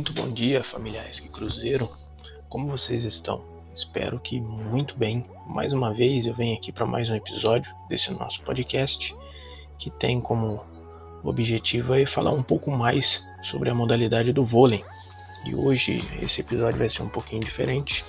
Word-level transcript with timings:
Muito 0.00 0.14
bom 0.14 0.30
dia, 0.30 0.64
familiares 0.64 1.20
que 1.20 1.28
cruzeiro. 1.28 1.90
Como 2.48 2.68
vocês 2.68 3.04
estão? 3.04 3.44
Espero 3.74 4.18
que 4.18 4.40
muito 4.40 4.96
bem. 4.96 5.26
Mais 5.46 5.74
uma 5.74 5.92
vez 5.92 6.24
eu 6.24 6.32
venho 6.32 6.56
aqui 6.56 6.72
para 6.72 6.86
mais 6.86 7.10
um 7.10 7.14
episódio 7.14 7.70
desse 7.86 8.10
nosso 8.10 8.40
podcast 8.40 9.14
que 9.78 9.90
tem 9.90 10.18
como 10.18 10.64
objetivo 11.22 11.92
aí 11.92 12.06
falar 12.06 12.32
um 12.32 12.42
pouco 12.42 12.70
mais 12.70 13.22
sobre 13.42 13.68
a 13.68 13.74
modalidade 13.74 14.32
do 14.32 14.42
vôlei. 14.42 14.82
E 15.44 15.54
hoje 15.54 16.02
esse 16.22 16.40
episódio 16.40 16.78
vai 16.78 16.88
ser 16.88 17.02
um 17.02 17.10
pouquinho 17.10 17.42
diferente. 17.42 18.02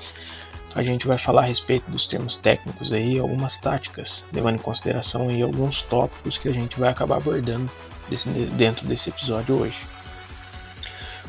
A 0.74 0.84
gente 0.84 1.06
vai 1.06 1.18
falar 1.18 1.42
a 1.42 1.48
respeito 1.48 1.92
dos 1.92 2.08
termos 2.08 2.38
técnicos 2.38 2.94
aí, 2.94 3.20
algumas 3.20 3.58
táticas, 3.58 4.24
levando 4.32 4.56
em 4.56 4.64
consideração 4.64 5.28
aí 5.28 5.42
alguns 5.42 5.82
tópicos 5.82 6.38
que 6.38 6.48
a 6.48 6.54
gente 6.54 6.80
vai 6.80 6.88
acabar 6.88 7.18
abordando 7.18 7.70
desse, 8.10 8.30
dentro 8.30 8.88
desse 8.88 9.10
episódio 9.10 9.60
hoje. 9.60 10.01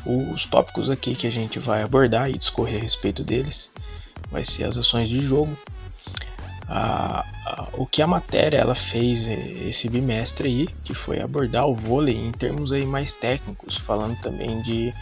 Os 0.05 0.45
tópicos 0.47 0.91
aqui 0.91 1.15
que 1.15 1.27
a 1.27 1.31
gente 1.31 1.59
vai 1.59 1.83
abordar 1.83 2.29
e 2.29 2.39
discorrer 2.39 2.81
a 2.81 2.83
respeito 2.83 3.23
deles. 3.23 3.71
Vai 4.31 4.45
ser 4.45 4.65
as 4.65 4.77
ações 4.77 5.09
de 5.09 5.21
jogo, 5.21 5.57
a, 6.69 7.25
a, 7.45 7.69
o 7.75 7.85
que 7.87 8.01
a 8.01 8.07
matéria 8.07 8.59
ela 8.59 8.75
fez 8.75 9.27
esse 9.69 9.89
bimestre 9.89 10.49
aí, 10.49 10.69
que 10.85 10.95
foi 10.95 11.21
abordar 11.21 11.67
o 11.67 11.75
vôlei 11.75 12.17
em 12.17 12.33
termos 12.33 12.73
aí 12.73 12.87
mais 12.87 13.13
técnicos, 13.13 13.77
falando 13.77 14.19
também 14.23 14.63
de 14.63 14.93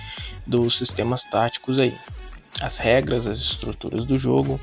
dos 0.46 0.78
sistemas 0.78 1.22
táticos 1.24 1.78
aí, 1.78 1.96
as 2.60 2.76
regras, 2.76 3.26
as 3.26 3.38
estruturas 3.38 4.04
do 4.04 4.18
jogo, 4.18 4.60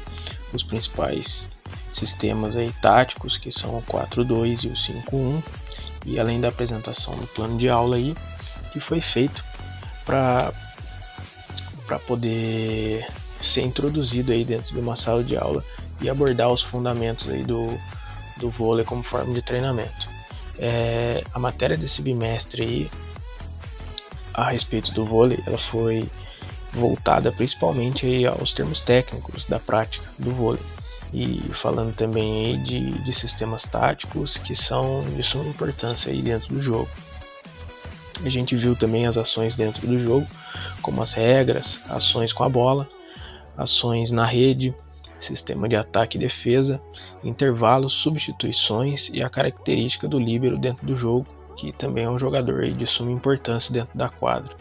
os 0.54 0.64
principais 0.64 1.48
sistemas 1.92 2.58
aí 2.58 2.74
táticos 2.82 3.38
que 3.38 3.52
são 3.52 3.78
o 3.78 3.82
4-2 3.84 4.66
e 4.66 4.68
o 4.68 4.74
5-1 4.74 5.44
e 6.06 6.20
além 6.20 6.40
da 6.40 6.50
apresentação 6.50 7.16
do 7.16 7.28
plano 7.28 7.58
de 7.58 7.70
aula 7.70 7.96
aí 7.96 8.16
que 8.72 8.80
foi 8.80 9.02
feito 9.02 9.44
para 10.08 10.52
para 11.86 12.00
poder 12.00 13.06
ser 13.42 13.62
introduzido 13.62 14.32
aí 14.32 14.44
dentro 14.44 14.74
de 14.74 14.80
uma 14.80 14.96
sala 14.96 15.24
de 15.24 15.38
aula 15.38 15.64
e 16.02 16.10
abordar 16.10 16.52
os 16.52 16.62
fundamentos 16.62 17.30
aí 17.30 17.44
do, 17.44 17.78
do 18.38 18.50
vôlei 18.50 18.84
como 18.84 19.02
forma 19.02 19.34
de 19.34 19.42
treinamento. 19.42 20.10
É, 20.60 21.24
a 21.34 21.40
matéria 21.40 21.78
desse 21.78 22.02
bimestre 22.02 22.62
aí 22.62 22.92
a 24.34 24.50
respeito 24.50 24.92
do 24.92 25.06
vôlei, 25.06 25.40
ela 25.48 25.58
foi 25.58 26.10
voltada 26.74 27.32
principalmente 27.32 28.06
aí 28.06 28.26
aos 28.28 28.54
termos 28.54 28.82
técnicos 28.82 29.46
da 29.46 29.60
prática 29.60 30.06
do 30.20 30.32
vôlei 30.32 30.62
e 31.14 31.40
falando 31.54 31.96
também 31.96 32.48
aí 32.48 32.58
de, 32.58 32.92
de 33.04 33.14
sistemas 33.14 33.64
táticos 33.64 34.36
que 34.38 34.56
são 34.56 35.06
de 35.16 35.24
suma 35.24 35.48
importância 35.48 36.12
aí 36.12 36.22
dentro 36.22 36.50
do 36.50 36.62
jogo. 36.62 36.90
A 38.24 38.30
gente 38.30 38.56
viu 38.56 38.76
também 38.76 39.06
as 39.06 39.18
ações 39.18 39.56
dentro 39.56 39.88
do 39.88 40.00
jogo, 40.00 40.28
como 40.82 41.02
as 41.02 41.14
regras, 41.14 41.80
ações 41.90 42.34
com 42.34 42.44
a 42.44 42.50
bola, 42.50 42.88
ações 43.56 44.12
na 44.12 44.26
rede, 44.26 44.74
sistema 45.20 45.68
de 45.68 45.76
ataque 45.76 46.18
e 46.18 46.20
defesa, 46.20 46.82
intervalos, 47.24 47.94
substituições 47.94 49.10
e 49.14 49.22
a 49.22 49.30
característica 49.30 50.08
do 50.08 50.20
líbero 50.20 50.58
dentro 50.58 50.86
do 50.86 50.96
jogo, 50.96 51.26
que 51.58 51.72
também 51.72 52.06
é 52.06 52.10
um 52.10 52.20
jogador 52.20 52.70
de 52.72 52.88
suma 52.88 53.12
importância 53.12 53.74
dentro 53.74 53.98
da 53.98 54.10
quadra. 54.10 54.56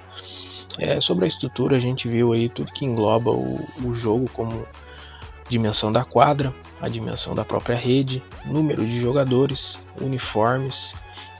É, 0.79 1.01
sobre 1.01 1.25
a 1.25 1.29
estrutura, 1.29 1.77
a 1.77 1.81
gente 1.81 2.09
viu 2.09 2.33
aí 2.33 2.49
tudo 2.49 2.73
que 2.73 2.85
engloba 2.85 3.31
o, 3.31 3.59
o 3.85 3.95
jogo 3.95 4.29
como 4.33 4.67
dimensão 5.49 5.93
da 5.93 6.05
quadra, 6.05 6.53
a 6.81 6.89
dimensão 6.89 7.35
da 7.35 7.45
própria 7.45 7.77
rede, 7.77 8.23
número 8.45 8.85
de 8.85 9.01
jogadores, 9.01 9.79
uniformes, 10.01 10.93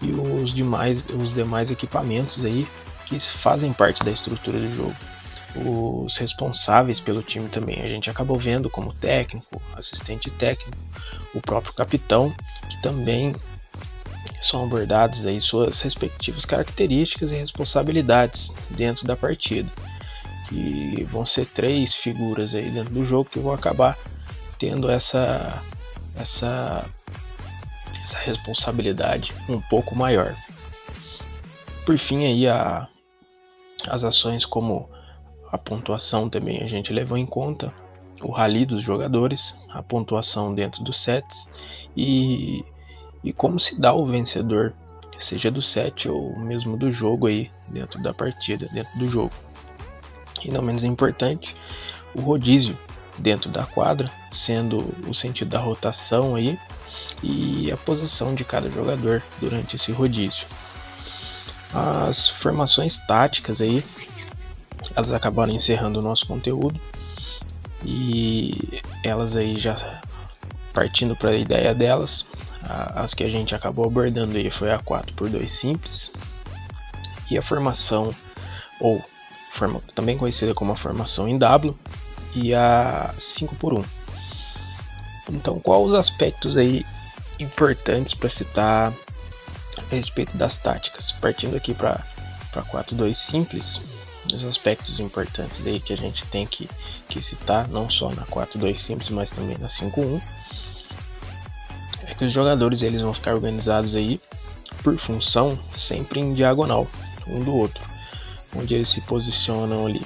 e 0.03 0.11
os 0.11 0.53
demais, 0.53 1.05
os 1.07 1.33
demais 1.33 1.71
equipamentos 1.71 2.45
aí 2.45 2.67
que 3.07 3.19
fazem 3.21 3.73
parte 3.73 4.03
da 4.05 4.11
estrutura 4.11 4.59
do 4.59 4.77
jogo. 4.77 4.97
Os 5.57 6.17
responsáveis 6.19 7.01
pelo 7.01 7.23
time 7.23 7.49
também 7.49 7.81
a 7.81 7.89
gente 7.89 8.11
acabou 8.11 8.37
vendo 8.39 8.69
como 8.69 8.93
técnico, 8.93 9.61
assistente 9.75 10.31
técnico, 10.31 10.77
o 11.35 11.41
próprio 11.41 11.73
capitão, 11.73 12.33
que 12.69 12.83
também 12.83 13.35
são 14.43 14.65
abordados 14.65 15.25
aí 15.25 15.41
suas 15.41 15.81
respectivas 15.81 16.45
características 16.45 17.31
e 17.31 17.37
responsabilidades 17.37 18.53
dentro 18.71 19.07
da 19.07 19.17
partida. 19.17 19.71
Que 20.49 21.07
vão 21.11 21.25
ser 21.25 21.47
três 21.47 21.95
figuras 21.95 22.55
aí 22.55 22.71
dentro 22.71 22.93
do 22.93 23.05
jogo 23.05 23.29
que 23.29 23.39
vão 23.39 23.53
acabar 23.53 23.99
tendo 24.59 24.91
essa 24.91 25.61
essa 26.15 26.87
essa 28.07 28.19
responsabilidade 28.19 29.35
um 29.49 29.61
pouco 29.61 29.97
maior. 29.97 30.33
Por 31.85 31.99
fim, 31.99 32.25
aí 32.25 32.47
a, 32.47 32.87
as 33.89 34.05
ações 34.05 34.47
como 34.47 34.89
a 35.51 35.59
pontuação 35.59 36.31
também 36.31 36.63
a 36.63 36.69
gente 36.69 36.93
levou 36.93 37.19
em 37.19 37.27
conta, 37.27 37.73
o 38.23 38.31
rally 38.31 38.65
dos 38.65 38.83
jogadores, 38.83 39.55
a 39.69 39.83
pontuação 39.83 40.55
dentro 40.55 40.83
dos 40.85 40.97
sets 40.97 41.49
e, 41.97 42.65
e 43.25 43.33
como 43.33 43.59
se 43.59 43.79
dá 43.79 43.93
o 43.93 44.07
vencedor, 44.07 44.73
seja 45.19 45.51
do 45.51 45.63
set 45.63 46.09
ou 46.09 46.39
mesmo 46.39 46.77
do 46.77 46.91
jogo 46.91 47.27
aí 47.27 47.51
dentro 47.69 48.01
da 48.01 48.15
partida, 48.15 48.69
dentro 48.73 48.99
do 48.99 49.09
jogo. 49.09 49.33
E 50.45 50.51
não 50.53 50.63
menos 50.63 50.85
importante, 50.85 51.57
o 52.15 52.21
rodízio 52.21 52.79
dentro 53.19 53.51
da 53.51 53.65
quadra, 53.65 54.11
sendo 54.31 54.95
o 55.09 55.15
sentido 55.15 55.49
da 55.49 55.59
rotação 55.59 56.35
aí 56.35 56.59
e 57.23 57.71
a 57.71 57.77
posição 57.77 58.35
de 58.35 58.45
cada 58.45 58.71
jogador 58.71 59.23
durante 59.41 59.77
esse 59.77 59.93
rodízio. 59.93 60.47
As 61.73 62.29
formações 62.29 62.99
táticas 63.07 63.61
aí, 63.61 63.85
elas 64.95 65.13
acabaram 65.13 65.53
encerrando 65.53 65.99
o 65.99 66.03
nosso 66.03 66.27
conteúdo 66.27 66.81
e 67.85 68.81
elas 69.03 69.37
aí 69.37 69.59
já 69.59 69.77
partindo 70.73 71.17
para 71.17 71.31
a 71.31 71.37
ideia 71.37 71.75
delas, 71.75 72.25
as 72.95 73.15
que 73.15 73.25
a 73.25 73.31
gente 73.31 73.55
acabou 73.55 73.87
abordando 73.87 74.37
aí 74.37 74.51
foi 74.51 74.73
a 74.73 74.79
4 74.79 75.15
por 75.15 75.31
2 75.31 75.53
simples 75.53 76.11
e 77.31 77.39
a 77.39 77.43
formação 77.43 78.15
ou 78.81 79.03
forma, 79.53 79.81
também 79.95 80.19
conhecida 80.19 80.53
como 80.53 80.73
a 80.73 80.77
formação 80.77 81.27
em 81.27 81.39
W 81.39 81.75
e 82.35 82.55
a 82.55 83.15
5 83.19 83.57
por 83.57 83.73
1. 83.73 83.83
Então, 85.29 85.59
quais 85.59 85.87
os 85.87 85.95
aspectos 85.95 86.57
aí 86.57 86.85
importantes 87.39 88.15
para 88.15 88.31
citar 88.31 88.93
a 89.77 89.95
respeito 89.95 90.37
das 90.37 90.57
táticas. 90.57 91.13
Partindo 91.13 91.57
aqui 91.57 91.75
para 91.75 92.03
4-2 92.55 93.15
simples, 93.15 93.81
os 94.33 94.45
aspectos 94.45 94.99
importantes 94.99 95.65
aí 95.67 95.81
que 95.81 95.93
a 95.93 95.97
gente 95.97 96.25
tem 96.27 96.47
que, 96.47 96.69
que 97.09 97.23
citar, 97.23 97.69
não 97.69 97.89
só 97.89 98.11
na 98.11 98.25
4-2 98.27 98.77
simples, 98.79 99.11
mas 99.11 99.31
também 99.31 99.57
na 99.59 99.69
5-1, 99.69 100.21
é 102.07 102.15
que 102.15 102.25
os 102.25 102.33
jogadores 102.33 102.83
eles 102.83 103.03
vão 103.03 103.13
ficar 103.13 103.35
organizados 103.35 103.95
aí 103.95 104.21
por 104.83 104.97
função 104.99 105.59
sempre 105.79 106.21
em 106.21 106.35
diagonal, 106.35 106.87
um 107.27 107.43
do 107.43 107.55
outro, 107.55 107.83
onde 108.55 108.75
eles 108.75 108.89
se 108.89 109.01
posicionam 109.03 109.87
ali. 109.87 110.03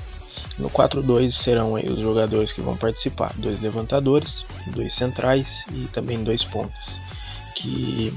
No 0.60 0.68
4-2 0.68 1.32
serão 1.32 1.72
os 1.72 1.98
jogadores 1.98 2.52
que 2.52 2.60
vão 2.60 2.76
participar, 2.76 3.32
dois 3.36 3.60
levantadores, 3.62 4.44
dois 4.66 4.94
centrais 4.94 5.64
e 5.72 5.86
também 5.86 6.22
dois 6.22 6.44
pontas. 6.44 7.00
Que 7.56 8.12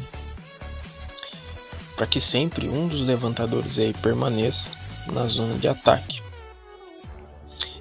para 1.95 2.05
que 2.05 2.19
sempre 2.19 2.67
um 2.67 2.87
dos 2.87 3.05
levantadores 3.05 3.77
aí 3.79 3.93
permaneça 3.93 4.69
na 5.11 5.25
zona 5.27 5.55
de 5.55 5.67
ataque. 5.67 6.21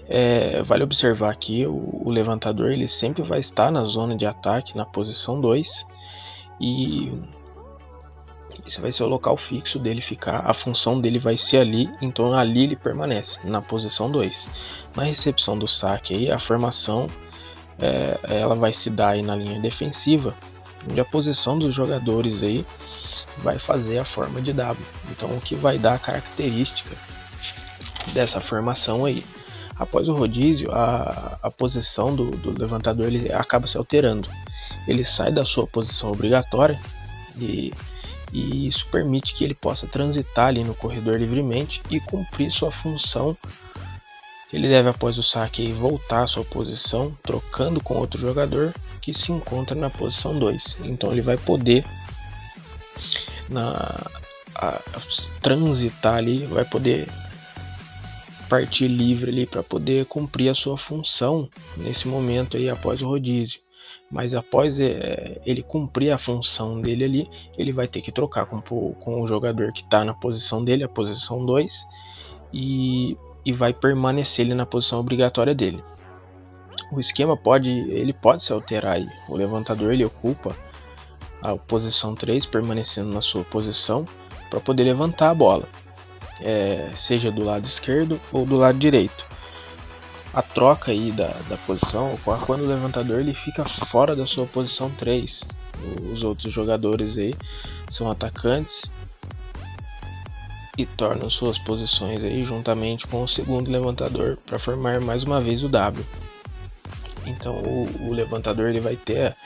É, 0.08 0.62
vale 0.62 0.84
observar 0.84 1.34
que 1.37 1.66
o, 1.66 2.02
o, 2.04 2.10
levantador 2.10 2.70
ele 2.70 2.87
sempre 2.87 3.22
vai 3.22 3.40
estar 3.40 3.70
na 3.70 3.84
zona 3.84 4.16
de 4.16 4.26
ataque, 4.26 4.76
na 4.76 4.84
posição 4.84 5.40
2, 5.40 5.87
e 6.60 7.10
esse 8.67 8.81
vai 8.81 8.93
ser 8.93 9.03
o 9.03 9.09
local 9.09 9.37
fixo 9.37 9.79
dele 9.79 10.00
ficar, 10.00 10.49
a 10.49 10.55
função 10.55 11.00
dele 11.00 11.19
vai 11.19 11.37
ser 11.37 11.59
ali, 11.59 11.91
então 12.00 12.32
ali 12.35 12.64
ele 12.64 12.76
permanece, 12.76 13.38
na 13.44 13.61
posição 13.61 14.11
2. 14.11 14.49
Na 14.97 15.05
recepção 15.05 15.59
do 15.59 15.67
saque 15.67 16.14
aí, 16.14 16.31
a 16.31 16.38
formação 16.38 17.06
é, 17.79 18.19
ela 18.41 18.55
vai 18.55 18.73
se 18.73 18.88
dar 18.88 19.11
aí 19.11 19.23
na 19.23 19.35
linha 19.35 19.61
defensiva, 19.61 20.35
onde 20.88 21.00
a 21.00 21.05
posição 21.05 21.59
dos 21.59 21.75
jogadores 21.75 22.43
aí 22.43 22.64
vai 23.38 23.59
fazer 23.59 23.99
a 23.99 24.05
forma 24.05 24.41
de 24.41 24.53
W. 24.53 24.87
Então, 25.11 25.29
o 25.31 25.41
que 25.41 25.55
vai 25.55 25.79
dar 25.79 25.94
a 25.94 25.99
característica 25.99 26.94
dessa 28.12 28.41
formação 28.41 29.05
aí. 29.05 29.25
Após 29.76 30.09
o 30.09 30.12
rodízio, 30.12 30.70
a, 30.70 31.38
a 31.43 31.50
posição 31.50 32.14
do, 32.14 32.31
do 32.31 32.59
levantador 32.59 33.06
ele 33.06 33.32
acaba 33.32 33.67
se 33.67 33.76
alterando. 33.76 34.29
Ele 34.87 35.05
sai 35.05 35.32
da 35.32 35.44
sua 35.44 35.67
posição 35.67 36.12
obrigatória 36.12 36.79
e, 37.38 37.73
e 38.32 38.67
isso 38.67 38.87
permite 38.90 39.34
que 39.34 39.44
ele 39.44 39.55
possa 39.55 39.87
transitar 39.87 40.46
ali 40.46 40.64
no 40.64 40.75
corredor 40.75 41.19
livremente 41.19 41.82
e 41.90 42.00
cumprir 42.00 42.50
sua 42.50 42.73
função 42.73 43.37
ele 44.52 44.69
deve, 44.69 44.90
após 44.90 45.17
o 45.17 45.23
saque, 45.23 45.73
voltar 45.73 46.25
à 46.25 46.26
sua 46.26 46.44
posição, 46.44 47.17
trocando 47.23 47.82
com 47.82 47.94
outro 47.94 48.20
jogador 48.20 48.75
que 49.00 49.14
se 49.14 49.32
encontra 49.32 49.75
na 49.75 49.88
posição 49.88 50.38
2. 50.38 50.76
Então 50.84 51.11
ele 51.11 51.23
vai 51.23 51.38
poder 51.38 51.84
na, 53.49 53.73
a, 54.55 54.78
transitar 55.40 56.17
ali, 56.17 56.44
vai 56.44 56.67
poder 56.67 57.08
partir 58.46 58.88
livre 58.88 59.31
ali 59.31 59.46
para 59.46 59.62
poder 59.62 60.05
cumprir 60.05 60.50
a 60.50 60.55
sua 60.55 60.76
função 60.76 61.49
nesse 61.78 62.06
momento 62.06 62.58
aí 62.58 62.69
após 62.69 63.00
o 63.00 63.06
rodízio. 63.06 63.62
Mas 64.12 64.35
após 64.35 64.79
é, 64.79 65.41
ele 65.47 65.62
cumprir 65.62 66.12
a 66.12 66.19
função 66.19 66.81
dele 66.81 67.05
ali, 67.05 67.31
ele 67.56 67.73
vai 67.73 67.88
ter 67.88 68.03
que 68.03 68.12
trocar 68.12 68.44
com, 68.44 68.61
com 68.61 69.23
o 69.23 69.26
jogador 69.26 69.73
que 69.73 69.82
está 69.82 70.05
na 70.05 70.12
posição 70.12 70.62
dele, 70.62 70.85
a 70.85 70.88
posição 70.88 71.44
2, 71.44 71.87
e, 72.53 73.17
e 73.43 73.53
vai 73.55 73.73
permanecer 73.73 74.44
ele 74.44 74.55
na 74.55 74.67
posição 74.67 75.00
obrigatória 75.00 75.55
dele. 75.55 75.82
O 76.93 77.00
esquema 77.00 77.38
pode, 77.38 77.70
ele 77.70 78.12
pode 78.12 78.44
se 78.44 78.53
alterar 78.53 78.97
aí. 78.97 79.09
O 79.31 79.35
levantador 79.35 79.94
ele 79.94 80.05
ocupa 80.05 80.55
a 81.41 81.56
posição 81.56 82.14
3, 82.14 82.44
permanecendo 82.44 83.14
na 83.14 83.23
sua 83.23 83.43
posição 83.44 84.05
para 84.50 84.61
poder 84.61 84.85
levantar 84.85 85.31
a 85.31 85.35
bola 85.35 85.67
é, 86.43 86.91
seja 86.97 87.31
do 87.31 87.44
lado 87.44 87.64
esquerdo 87.64 88.20
ou 88.32 88.44
do 88.44 88.56
lado 88.56 88.79
direito. 88.79 89.25
A 90.34 90.40
troca 90.40 90.93
aí 90.93 91.12
da, 91.12 91.29
da 91.49 91.56
posição 91.67 92.19
quando 92.46 92.62
o 92.62 92.67
levantador 92.67 93.20
ele 93.20 93.34
fica 93.34 93.64
fora 93.64 94.17
da 94.17 94.26
sua 94.26 94.46
posição 94.46 94.90
3. 94.90 95.44
Os 96.12 96.23
outros 96.23 96.52
jogadores 96.52 97.19
aí 97.19 97.34
são 97.90 98.11
atacantes 98.11 98.84
e 100.79 100.87
tornam 100.87 101.29
suas 101.29 101.58
posições 101.58 102.25
aí 102.25 102.44
juntamente 102.44 103.06
com 103.06 103.23
o 103.23 103.29
segundo 103.29 103.70
levantador 103.70 104.38
para 104.46 104.58
formar 104.58 105.00
mais 105.00 105.23
uma 105.23 105.40
vez 105.40 105.62
o 105.62 105.69
W. 105.69 106.05
Então 107.26 107.52
o, 107.55 108.08
o 108.08 108.12
levantador 108.12 108.70
ele 108.70 108.81
vai 108.81 108.96
ter 108.96 109.37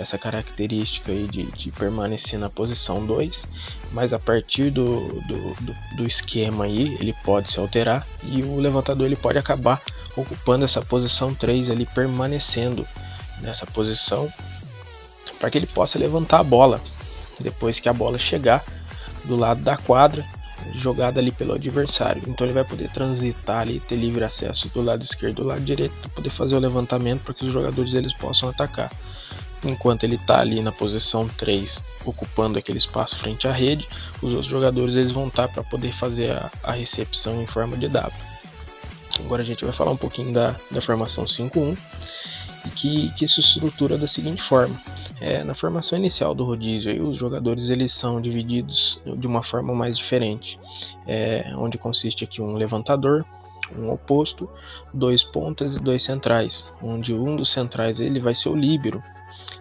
essa 0.00 0.16
característica 0.16 1.12
aí 1.12 1.28
de, 1.28 1.44
de 1.52 1.70
permanecer 1.70 2.38
na 2.38 2.48
posição 2.48 3.04
2, 3.04 3.44
mas 3.92 4.12
a 4.12 4.18
partir 4.18 4.70
do, 4.70 5.08
do, 5.22 5.54
do, 5.60 5.76
do, 5.96 6.06
esquema 6.06 6.64
aí 6.64 6.96
ele 6.98 7.14
pode 7.24 7.50
se 7.50 7.58
alterar 7.58 8.06
e 8.24 8.42
o 8.42 8.58
levantador 8.58 9.06
ele 9.06 9.16
pode 9.16 9.38
acabar 9.38 9.80
ocupando 10.16 10.64
essa 10.64 10.80
posição 10.80 11.34
3 11.34 11.70
ali, 11.70 11.86
permanecendo 11.86 12.86
nessa 13.40 13.66
posição 13.66 14.28
para 15.38 15.50
que 15.50 15.58
ele 15.58 15.66
possa 15.66 15.98
levantar 15.98 16.40
a 16.40 16.44
bola 16.44 16.80
depois 17.38 17.78
que 17.78 17.88
a 17.88 17.92
bola 17.92 18.18
chegar 18.18 18.64
do 19.24 19.36
lado 19.36 19.62
da 19.62 19.76
quadra 19.76 20.24
jogada 20.74 21.20
ali 21.20 21.30
pelo 21.30 21.54
adversário. 21.54 22.22
Então 22.26 22.46
ele 22.46 22.52
vai 22.52 22.64
poder 22.64 22.90
transitar 22.90 23.60
ali, 23.60 23.80
ter 23.80 23.96
livre 23.96 24.24
acesso 24.24 24.68
do 24.68 24.82
lado 24.82 25.04
esquerdo 25.04 25.36
do 25.36 25.44
lado 25.44 25.62
direito 25.62 25.94
para 26.00 26.10
poder 26.10 26.30
fazer 26.30 26.54
o 26.54 26.58
levantamento 26.58 27.22
para 27.22 27.34
que 27.34 27.44
os 27.44 27.52
jogadores 27.52 27.94
eles 27.94 28.12
possam 28.14 28.48
atacar 28.48 28.90
enquanto 29.64 30.04
ele 30.04 30.16
está 30.16 30.40
ali 30.40 30.60
na 30.60 30.72
posição 30.72 31.28
3, 31.28 31.82
ocupando 32.04 32.58
aquele 32.58 32.78
espaço 32.78 33.16
frente 33.16 33.46
à 33.46 33.52
rede, 33.52 33.86
os 34.22 34.32
outros 34.32 34.46
jogadores 34.46 34.94
eles 34.94 35.12
vão 35.12 35.28
estar 35.28 35.48
tá 35.48 35.54
para 35.54 35.64
poder 35.64 35.92
fazer 35.92 36.32
a, 36.32 36.50
a, 36.62 36.72
recepção 36.72 37.42
em 37.42 37.46
forma 37.46 37.76
de 37.76 37.88
W. 37.88 38.12
Agora 39.24 39.42
a 39.42 39.44
gente 39.44 39.64
vai 39.64 39.74
falar 39.74 39.90
um 39.90 39.96
pouquinho 39.96 40.32
da, 40.32 40.56
da 40.70 40.80
formação 40.80 41.24
5-1 41.24 41.76
e 42.66 42.70
que, 42.70 43.12
que 43.14 43.28
se 43.28 43.40
estrutura 43.40 43.98
da 43.98 44.06
seguinte 44.06 44.42
forma. 44.42 44.74
É, 45.20 45.44
na 45.44 45.54
formação 45.54 45.98
inicial 45.98 46.34
do 46.34 46.44
rodízio, 46.44 46.90
aí, 46.90 47.00
os 47.00 47.18
jogadores 47.18 47.68
eles 47.68 47.92
são 47.92 48.20
divididos 48.22 48.98
de 49.04 49.26
uma 49.26 49.42
forma 49.42 49.74
mais 49.74 49.98
diferente, 49.98 50.58
é, 51.06 51.52
onde 51.56 51.76
consiste 51.76 52.24
aqui 52.24 52.40
um 52.40 52.54
levantador, 52.54 53.26
um 53.76 53.90
oposto, 53.90 54.48
dois 54.94 55.22
pontas 55.22 55.74
e 55.74 55.78
dois 55.78 56.02
centrais, 56.02 56.64
onde 56.82 57.12
um 57.12 57.36
dos 57.36 57.50
centrais 57.50 58.00
ele 58.00 58.18
vai 58.18 58.34
ser 58.34 58.48
o 58.48 58.56
líbero, 58.56 59.02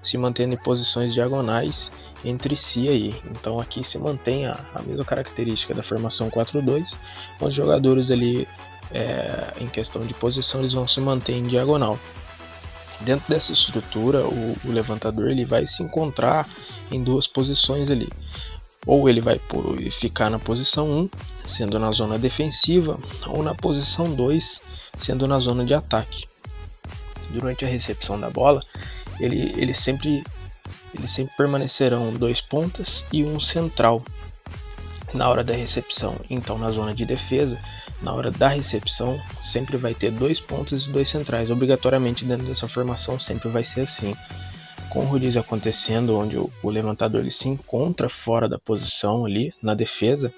se 0.01 0.17
mantendo 0.17 0.53
em 0.53 0.57
posições 0.57 1.13
diagonais 1.13 1.91
entre 2.23 2.55
si 2.55 2.87
aí. 2.87 3.15
Então 3.31 3.59
aqui 3.59 3.83
se 3.83 3.97
mantém 3.97 4.45
a, 4.45 4.59
a 4.73 4.81
mesma 4.81 5.05
característica 5.05 5.73
da 5.73 5.83
formação 5.83 6.29
4-2, 6.29 6.93
os 7.41 7.53
jogadores 7.53 8.11
ali 8.11 8.47
é, 8.91 9.53
em 9.59 9.67
questão 9.67 10.01
de 10.01 10.13
posição 10.13 10.61
eles 10.61 10.73
vão 10.73 10.87
se 10.87 10.99
manter 10.99 11.33
em 11.33 11.43
diagonal. 11.43 11.97
Dentro 13.01 13.29
dessa 13.29 13.53
estrutura, 13.53 14.25
o, 14.25 14.57
o 14.65 14.71
levantador 14.71 15.29
ele 15.29 15.45
vai 15.45 15.65
se 15.65 15.81
encontrar 15.81 16.45
em 16.91 17.01
duas 17.01 17.27
posições 17.27 17.89
ali. 17.89 18.09
Ou 18.85 19.07
ele 19.09 19.21
vai 19.21 19.39
ficar 19.91 20.29
na 20.29 20.39
posição 20.39 20.89
1, 20.89 21.09
sendo 21.45 21.79
na 21.79 21.91
zona 21.91 22.17
defensiva, 22.17 22.99
ou 23.27 23.41
na 23.41 23.55
posição 23.55 24.13
2, 24.13 24.59
sendo 24.97 25.27
na 25.27 25.39
zona 25.39 25.63
de 25.63 25.73
ataque. 25.73 26.27
Durante 27.29 27.63
a 27.63 27.67
recepção 27.67 28.19
da 28.19 28.29
bola, 28.29 28.63
ele, 29.19 29.53
ele 29.57 29.73
sempre 29.73 30.23
eles 30.97 31.11
sempre 31.11 31.33
permanecerão 31.35 32.13
dois 32.13 32.41
pontas 32.41 33.03
e 33.11 33.23
um 33.23 33.39
central 33.39 34.03
na 35.13 35.27
hora 35.29 35.43
da 35.43 35.53
recepção. 35.53 36.15
Então, 36.29 36.57
na 36.57 36.71
zona 36.71 36.93
de 36.93 37.05
defesa, 37.05 37.57
na 38.01 38.13
hora 38.13 38.31
da 38.31 38.47
recepção, 38.47 39.19
sempre 39.43 39.77
vai 39.77 39.93
ter 39.93 40.11
dois 40.11 40.39
pontas 40.39 40.85
e 40.85 40.91
dois 40.91 41.09
centrais. 41.09 41.51
Obrigatoriamente 41.51 42.25
dentro 42.25 42.45
dessa 42.45 42.67
formação 42.67 43.19
sempre 43.19 43.49
vai 43.49 43.63
ser 43.63 43.81
assim. 43.81 44.15
Com 44.89 45.01
o 45.01 45.05
rodízio 45.05 45.41
acontecendo, 45.41 46.17
onde 46.17 46.35
o, 46.37 46.49
o 46.63 46.69
levantador 46.69 47.21
ele 47.21 47.31
se 47.31 47.47
encontra 47.47 48.09
fora 48.09 48.49
da 48.49 48.57
posição 48.57 49.25
ali 49.25 49.53
na 49.61 49.75
defesa, 49.75 50.33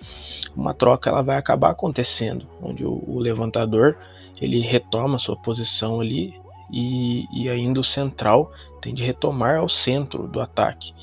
uma 0.54 0.74
troca 0.74 1.10
ela 1.10 1.22
vai 1.22 1.38
acabar 1.38 1.70
acontecendo, 1.70 2.46
onde 2.62 2.84
o, 2.84 3.02
o 3.08 3.18
levantador 3.20 3.98
ele 4.42 4.60
retoma 4.60 5.18
sua 5.20 5.38
posição 5.38 6.02
ali 6.02 6.34
e, 6.72 7.26
e 7.32 7.50
ainda 7.50 7.80
o 7.80 7.84
central 7.84 8.52
tem 8.82 8.94
de 8.94 9.04
retomar 9.04 9.58
ao 9.58 9.70
centro 9.70 10.28
do 10.28 10.40
ataque, 10.40 10.94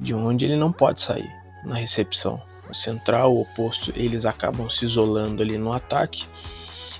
de 0.00 0.14
onde 0.14 0.44
ele 0.44 0.56
não 0.56 0.72
pode 0.72 1.00
sair 1.00 1.30
na 1.64 1.76
recepção. 1.76 2.40
O 2.68 2.74
central, 2.74 3.32
o 3.32 3.42
oposto, 3.42 3.92
eles 3.94 4.24
acabam 4.24 4.68
se 4.68 4.84
isolando 4.84 5.42
ali 5.42 5.56
no 5.56 5.72
ataque 5.72 6.24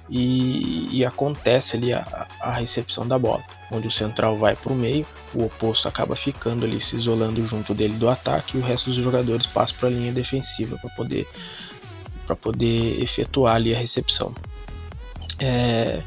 e, 0.09 0.89
e 0.97 1.05
acontece 1.05 1.77
ali 1.77 1.93
a, 1.93 2.27
a, 2.41 2.53
recepção 2.53 3.07
da 3.07 3.19
bola, 3.19 3.43
onde 3.71 3.87
o 3.87 3.91
central 3.91 4.37
vai 4.37 4.57
para 4.57 4.73
o 4.73 4.77
meio, 4.77 5.07
o 5.35 5.45
oposto 5.45 5.87
acaba 5.87 6.17
ficando 6.17 6.65
ali 6.65 6.81
se 6.81 6.97
isolando 6.97 7.45
junto 7.47 7.75
dele 7.75 7.95
do 7.95 8.09
ataque 8.09 8.57
e 8.57 8.61
o 8.61 8.65
resto 8.65 8.87
dos 8.91 8.97
jogadores 8.97 9.47
passa 9.47 9.75
para 9.79 9.89
a 9.89 9.93
linha 9.93 10.13
defensiva 10.13 10.79
para 10.79 10.91
poder 10.91 11.27
para 12.27 12.37
poder 12.37 13.03
efetuar 13.03 13.55
ali 13.55 13.75
a 13.75 13.79
recepção. 13.79 14.35
É, 15.39 16.03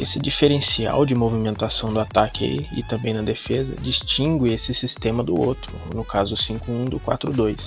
esse 0.00 0.18
diferencial 0.18 1.04
de 1.04 1.14
movimentação 1.14 1.92
do 1.92 2.00
ataque 2.00 2.68
e 2.72 2.82
também 2.82 3.14
na 3.14 3.22
defesa 3.22 3.74
distingue 3.80 4.52
esse 4.52 4.74
sistema 4.74 5.22
do 5.22 5.38
outro, 5.38 5.72
no 5.94 6.04
caso 6.04 6.34
5-1 6.34 6.88
do 6.88 7.00
4-2. 7.00 7.60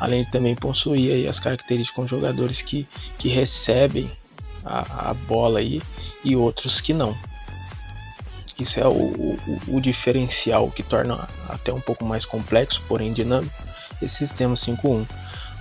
Além 0.00 0.24
de 0.24 0.30
também 0.30 0.54
possuir 0.54 1.28
as 1.28 1.38
características 1.38 1.94
com 1.94 2.06
jogadores 2.06 2.60
que, 2.60 2.86
que 3.18 3.28
recebem 3.28 4.10
a, 4.64 5.10
a 5.10 5.14
bola 5.14 5.60
aí 5.60 5.80
e 6.24 6.34
outros 6.34 6.80
que 6.80 6.92
não. 6.92 7.16
Isso 8.58 8.80
é 8.80 8.86
o, 8.86 8.90
o, 8.90 9.38
o, 9.68 9.80
diferencial 9.80 10.70
que 10.70 10.82
torna 10.82 11.28
até 11.48 11.72
um 11.72 11.80
pouco 11.80 12.04
mais 12.04 12.24
complexo, 12.24 12.82
porém 12.88 13.12
dinâmico, 13.12 13.54
esse 14.00 14.16
sistema 14.16 14.54
5-1. 14.54 15.06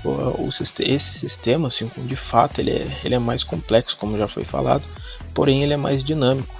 O, 0.03 0.09
o, 0.09 0.49
esse 0.79 1.19
sistema 1.19 1.69
5 1.69 2.01
de 2.01 2.15
fato 2.15 2.61
ele 2.61 2.71
é, 2.71 3.01
ele 3.03 3.15
é 3.15 3.19
mais 3.19 3.43
complexo, 3.43 3.97
como 3.97 4.17
já 4.17 4.27
foi 4.27 4.45
falado, 4.45 4.83
porém 5.35 5.61
ele 5.61 5.73
é 5.73 5.77
mais 5.77 6.03
dinâmico. 6.03 6.55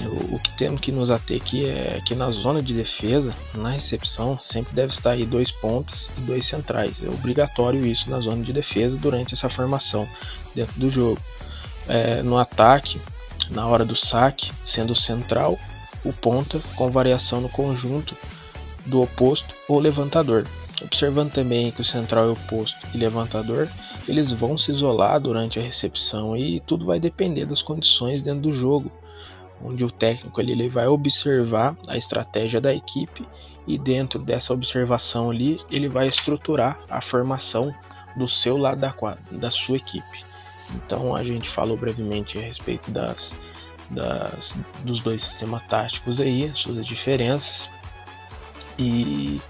O, 0.00 0.36
o 0.36 0.38
que 0.38 0.56
temos 0.56 0.80
que 0.80 0.90
nos 0.90 1.10
ater 1.10 1.36
aqui 1.36 1.66
é 1.66 2.00
que 2.06 2.14
na 2.14 2.30
zona 2.30 2.62
de 2.62 2.72
defesa, 2.72 3.34
na 3.54 3.70
recepção, 3.70 4.38
sempre 4.42 4.74
deve 4.74 4.94
estar 4.94 5.10
aí 5.10 5.26
dois 5.26 5.50
pontos 5.50 6.08
e 6.16 6.20
dois 6.22 6.46
centrais. 6.46 7.02
É 7.04 7.08
obrigatório 7.08 7.84
isso 7.84 8.08
na 8.08 8.20
zona 8.20 8.42
de 8.42 8.52
defesa 8.54 8.96
durante 8.96 9.34
essa 9.34 9.50
formação 9.50 10.08
dentro 10.54 10.80
do 10.80 10.90
jogo. 10.90 11.20
É, 11.86 12.22
no 12.22 12.38
ataque, 12.38 12.98
na 13.50 13.66
hora 13.66 13.84
do 13.84 13.94
saque, 13.94 14.50
sendo 14.64 14.96
central, 14.96 15.58
o 16.04 16.12
ponta 16.12 16.60
com 16.74 16.90
variação 16.90 17.40
no 17.40 17.48
conjunto 17.48 18.16
do 18.86 19.02
oposto 19.02 19.54
ou 19.68 19.78
levantador. 19.78 20.46
Observando 20.84 21.32
também 21.32 21.70
que 21.70 21.80
o 21.80 21.84
central 21.84 22.26
é 22.26 22.30
oposto 22.30 22.76
e 22.94 22.98
levantador 22.98 23.68
eles 24.08 24.32
vão 24.32 24.58
se 24.58 24.72
isolar 24.72 25.20
durante 25.20 25.58
a 25.58 25.62
recepção 25.62 26.36
e 26.36 26.60
tudo 26.60 26.86
vai 26.86 26.98
depender 26.98 27.46
das 27.46 27.62
condições 27.62 28.22
dentro 28.22 28.40
do 28.40 28.52
jogo, 28.52 28.90
onde 29.62 29.84
o 29.84 29.90
técnico 29.90 30.40
ali, 30.40 30.52
ele 30.52 30.68
vai 30.68 30.86
observar 30.88 31.76
a 31.86 31.96
estratégia 31.96 32.60
da 32.60 32.74
equipe 32.74 33.26
e 33.66 33.78
dentro 33.78 34.18
dessa 34.18 34.52
observação 34.52 35.30
ali 35.30 35.60
ele 35.70 35.88
vai 35.88 36.08
estruturar 36.08 36.80
a 36.90 37.00
formação 37.00 37.72
do 38.16 38.28
seu 38.28 38.56
lado 38.56 38.80
da 38.80 38.92
quadra, 38.92 39.22
da 39.30 39.50
sua 39.50 39.76
equipe. 39.76 40.24
Então 40.74 41.14
a 41.14 41.22
gente 41.22 41.48
falou 41.48 41.76
brevemente 41.76 42.38
a 42.38 42.42
respeito 42.42 42.90
das, 42.90 43.32
das 43.90 44.54
dos 44.84 45.00
dois 45.00 45.22
sistemas 45.22 45.62
táticos 45.66 46.20
aí, 46.20 46.50
suas 46.54 46.84
diferenças 46.86 47.68
e 48.78 49.40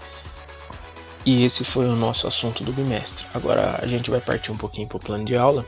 e 1.25 1.43
esse 1.43 1.63
foi 1.63 1.85
o 1.87 1.95
nosso 1.95 2.27
assunto 2.27 2.63
do 2.63 2.73
bimestre. 2.73 3.25
Agora 3.33 3.79
a 3.81 3.87
gente 3.87 4.11
vai 4.11 4.19
partir 4.19 4.51
um 4.51 4.57
pouquinho 4.57 4.87
para 4.87 4.97
o 4.97 4.99
plano 4.99 5.25
de 5.25 5.35
aula, 5.35 5.65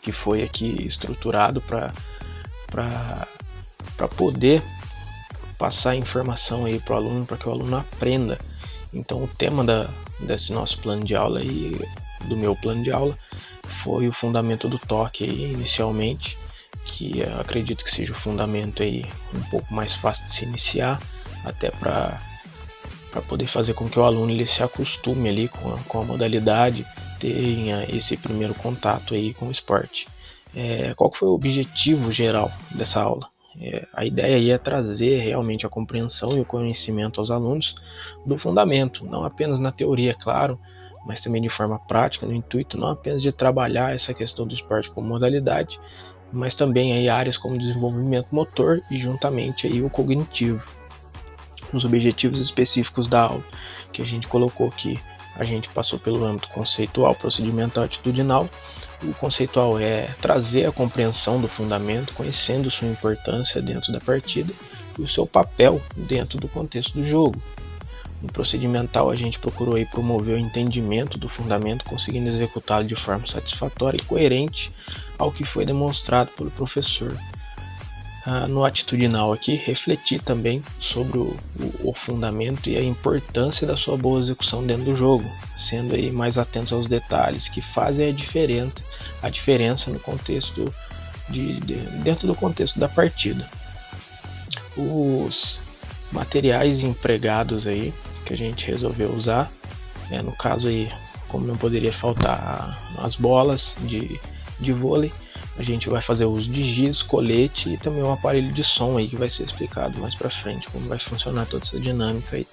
que 0.00 0.12
foi 0.12 0.42
aqui 0.42 0.86
estruturado 0.86 1.60
para 1.60 1.92
poder 4.16 4.62
passar 5.58 5.96
informação 5.96 6.64
aí 6.66 6.78
para 6.78 6.94
o 6.94 6.96
aluno, 6.96 7.26
para 7.26 7.36
que 7.36 7.48
o 7.48 7.52
aluno 7.52 7.78
aprenda. 7.78 8.38
Então 8.92 9.22
o 9.24 9.28
tema 9.28 9.64
da, 9.64 9.88
desse 10.20 10.52
nosso 10.52 10.78
plano 10.78 11.04
de 11.04 11.16
aula 11.16 11.42
e 11.42 11.76
do 12.24 12.36
meu 12.36 12.54
plano 12.54 12.82
de 12.82 12.92
aula 12.92 13.18
foi 13.82 14.08
o 14.08 14.12
fundamento 14.12 14.68
do 14.68 14.78
toque 14.78 15.24
aí, 15.24 15.52
inicialmente, 15.52 16.38
que 16.84 17.22
acredito 17.40 17.84
que 17.84 17.94
seja 17.94 18.12
o 18.12 18.16
fundamento 18.16 18.82
aí 18.82 19.04
um 19.34 19.42
pouco 19.50 19.72
mais 19.74 19.94
fácil 19.94 20.24
de 20.26 20.34
se 20.34 20.44
iniciar, 20.44 21.00
até 21.44 21.70
para 21.70 22.20
para 23.10 23.22
poder 23.22 23.46
fazer 23.46 23.74
com 23.74 23.88
que 23.88 23.98
o 23.98 24.04
aluno 24.04 24.30
ele 24.30 24.46
se 24.46 24.62
acostume 24.62 25.28
ali 25.28 25.48
com 25.48 25.72
a, 25.72 25.78
com 25.88 26.00
a 26.00 26.04
modalidade, 26.04 26.86
tenha 27.18 27.84
esse 27.84 28.16
primeiro 28.16 28.54
contato 28.54 29.14
aí 29.14 29.34
com 29.34 29.46
o 29.46 29.52
esporte. 29.52 30.06
É, 30.54 30.94
qual 30.94 31.12
foi 31.12 31.28
o 31.28 31.32
objetivo 31.32 32.10
geral 32.12 32.50
dessa 32.70 33.02
aula? 33.02 33.28
É, 33.60 33.86
a 33.92 34.04
ideia 34.04 34.36
aí 34.36 34.50
é 34.50 34.58
trazer 34.58 35.20
realmente 35.20 35.66
a 35.66 35.68
compreensão 35.68 36.36
e 36.36 36.40
o 36.40 36.44
conhecimento 36.44 37.20
aos 37.20 37.30
alunos 37.30 37.74
do 38.24 38.38
fundamento, 38.38 39.04
não 39.04 39.24
apenas 39.24 39.58
na 39.58 39.72
teoria, 39.72 40.14
claro, 40.14 40.58
mas 41.04 41.20
também 41.20 41.42
de 41.42 41.48
forma 41.48 41.78
prática, 41.78 42.26
no 42.26 42.34
intuito 42.34 42.78
não 42.78 42.88
apenas 42.88 43.22
de 43.22 43.32
trabalhar 43.32 43.94
essa 43.94 44.14
questão 44.14 44.46
do 44.46 44.54
esporte 44.54 44.90
como 44.90 45.08
modalidade, 45.08 45.80
mas 46.32 46.54
também 46.54 46.92
aí 46.92 47.08
áreas 47.08 47.38
como 47.38 47.58
desenvolvimento 47.58 48.28
motor 48.30 48.80
e 48.90 48.98
juntamente 48.98 49.66
aí 49.66 49.82
o 49.82 49.90
cognitivo. 49.90 50.62
Os 51.72 51.84
objetivos 51.84 52.40
específicos 52.40 53.08
da 53.08 53.22
aula 53.22 53.44
que 53.92 54.02
a 54.02 54.04
gente 54.04 54.26
colocou 54.26 54.68
aqui, 54.68 54.98
a 55.36 55.44
gente 55.44 55.68
passou 55.68 55.98
pelo 55.98 56.24
âmbito 56.24 56.48
conceitual, 56.48 57.14
procedimental, 57.14 57.84
atitudinal. 57.84 58.48
O 59.02 59.12
conceitual 59.14 59.78
é 59.78 60.08
trazer 60.20 60.66
a 60.66 60.72
compreensão 60.72 61.40
do 61.40 61.46
fundamento, 61.46 62.12
conhecendo 62.14 62.70
sua 62.70 62.88
importância 62.88 63.62
dentro 63.62 63.92
da 63.92 64.00
partida 64.00 64.52
e 64.98 65.02
o 65.02 65.08
seu 65.08 65.26
papel 65.26 65.80
dentro 65.96 66.38
do 66.38 66.48
contexto 66.48 66.92
do 66.94 67.06
jogo. 67.06 67.40
No 68.20 68.32
procedimental, 68.32 69.10
a 69.10 69.14
gente 69.14 69.38
procurou 69.38 69.76
aí 69.76 69.86
promover 69.86 70.34
o 70.34 70.38
entendimento 70.38 71.16
do 71.16 71.28
fundamento, 71.28 71.84
conseguindo 71.84 72.28
executá-lo 72.28 72.84
de 72.84 72.96
forma 72.96 73.26
satisfatória 73.26 73.96
e 73.96 74.04
coerente 74.04 74.72
ao 75.16 75.30
que 75.30 75.44
foi 75.44 75.64
demonstrado 75.64 76.30
pelo 76.32 76.50
professor. 76.50 77.16
No 78.48 78.64
atitudinal 78.64 79.32
aqui, 79.32 79.54
refletir 79.54 80.20
também 80.20 80.62
sobre 80.80 81.18
o, 81.18 81.36
o, 81.58 81.90
o, 81.90 81.94
fundamento 81.94 82.68
e 82.68 82.76
a 82.76 82.82
importância 82.82 83.66
da 83.66 83.76
sua 83.76 83.96
boa 83.96 84.20
execução 84.20 84.66
dentro 84.66 84.84
do 84.84 84.96
jogo, 84.96 85.24
sendo 85.56 85.94
aí 85.94 86.10
mais 86.10 86.36
atentos 86.36 86.72
aos 86.72 86.86
detalhes 86.86 87.48
que 87.48 87.62
fazem 87.62 88.08
a 88.08 88.12
diferença, 88.12 88.74
a 89.22 89.30
diferença 89.30 89.90
no 89.90 89.98
contexto 90.00 90.72
de, 91.30 91.54
de, 91.60 91.74
dentro 92.02 92.26
do 92.26 92.34
contexto 92.34 92.78
da 92.78 92.88
partida. 92.88 93.48
Os 94.76 95.58
materiais 96.12 96.80
empregados 96.80 97.66
aí 97.66 97.92
que 98.24 98.34
a 98.34 98.36
gente 98.36 98.66
resolveu 98.66 99.10
usar. 99.10 99.50
É, 100.10 100.22
no 100.22 100.32
caso 100.32 100.68
aí, 100.68 100.90
como 101.28 101.46
não 101.46 101.56
poderia 101.56 101.92
faltar 101.92 102.78
as 102.98 103.16
bolas 103.16 103.74
de, 103.80 104.18
de 104.60 104.72
vôlei, 104.72 105.12
a 105.58 105.62
gente 105.64 105.88
vai 105.88 106.00
fazer 106.00 106.24
uso 106.24 106.48
de 106.48 106.62
giz, 106.72 107.02
colete 107.02 107.70
e 107.70 107.76
também 107.76 108.02
um 108.02 108.12
aparelho 108.12 108.52
de 108.52 108.62
som 108.62 108.96
aí 108.96 109.08
que 109.08 109.16
vai 109.16 109.28
ser 109.28 109.42
explicado 109.42 109.98
mais 109.98 110.14
para 110.14 110.30
frente 110.30 110.68
como 110.70 110.88
vai 110.88 110.98
funcionar 110.98 111.46
toda 111.46 111.64
essa 111.64 111.78
dinâmica 111.80 112.36
aí. 112.36 112.46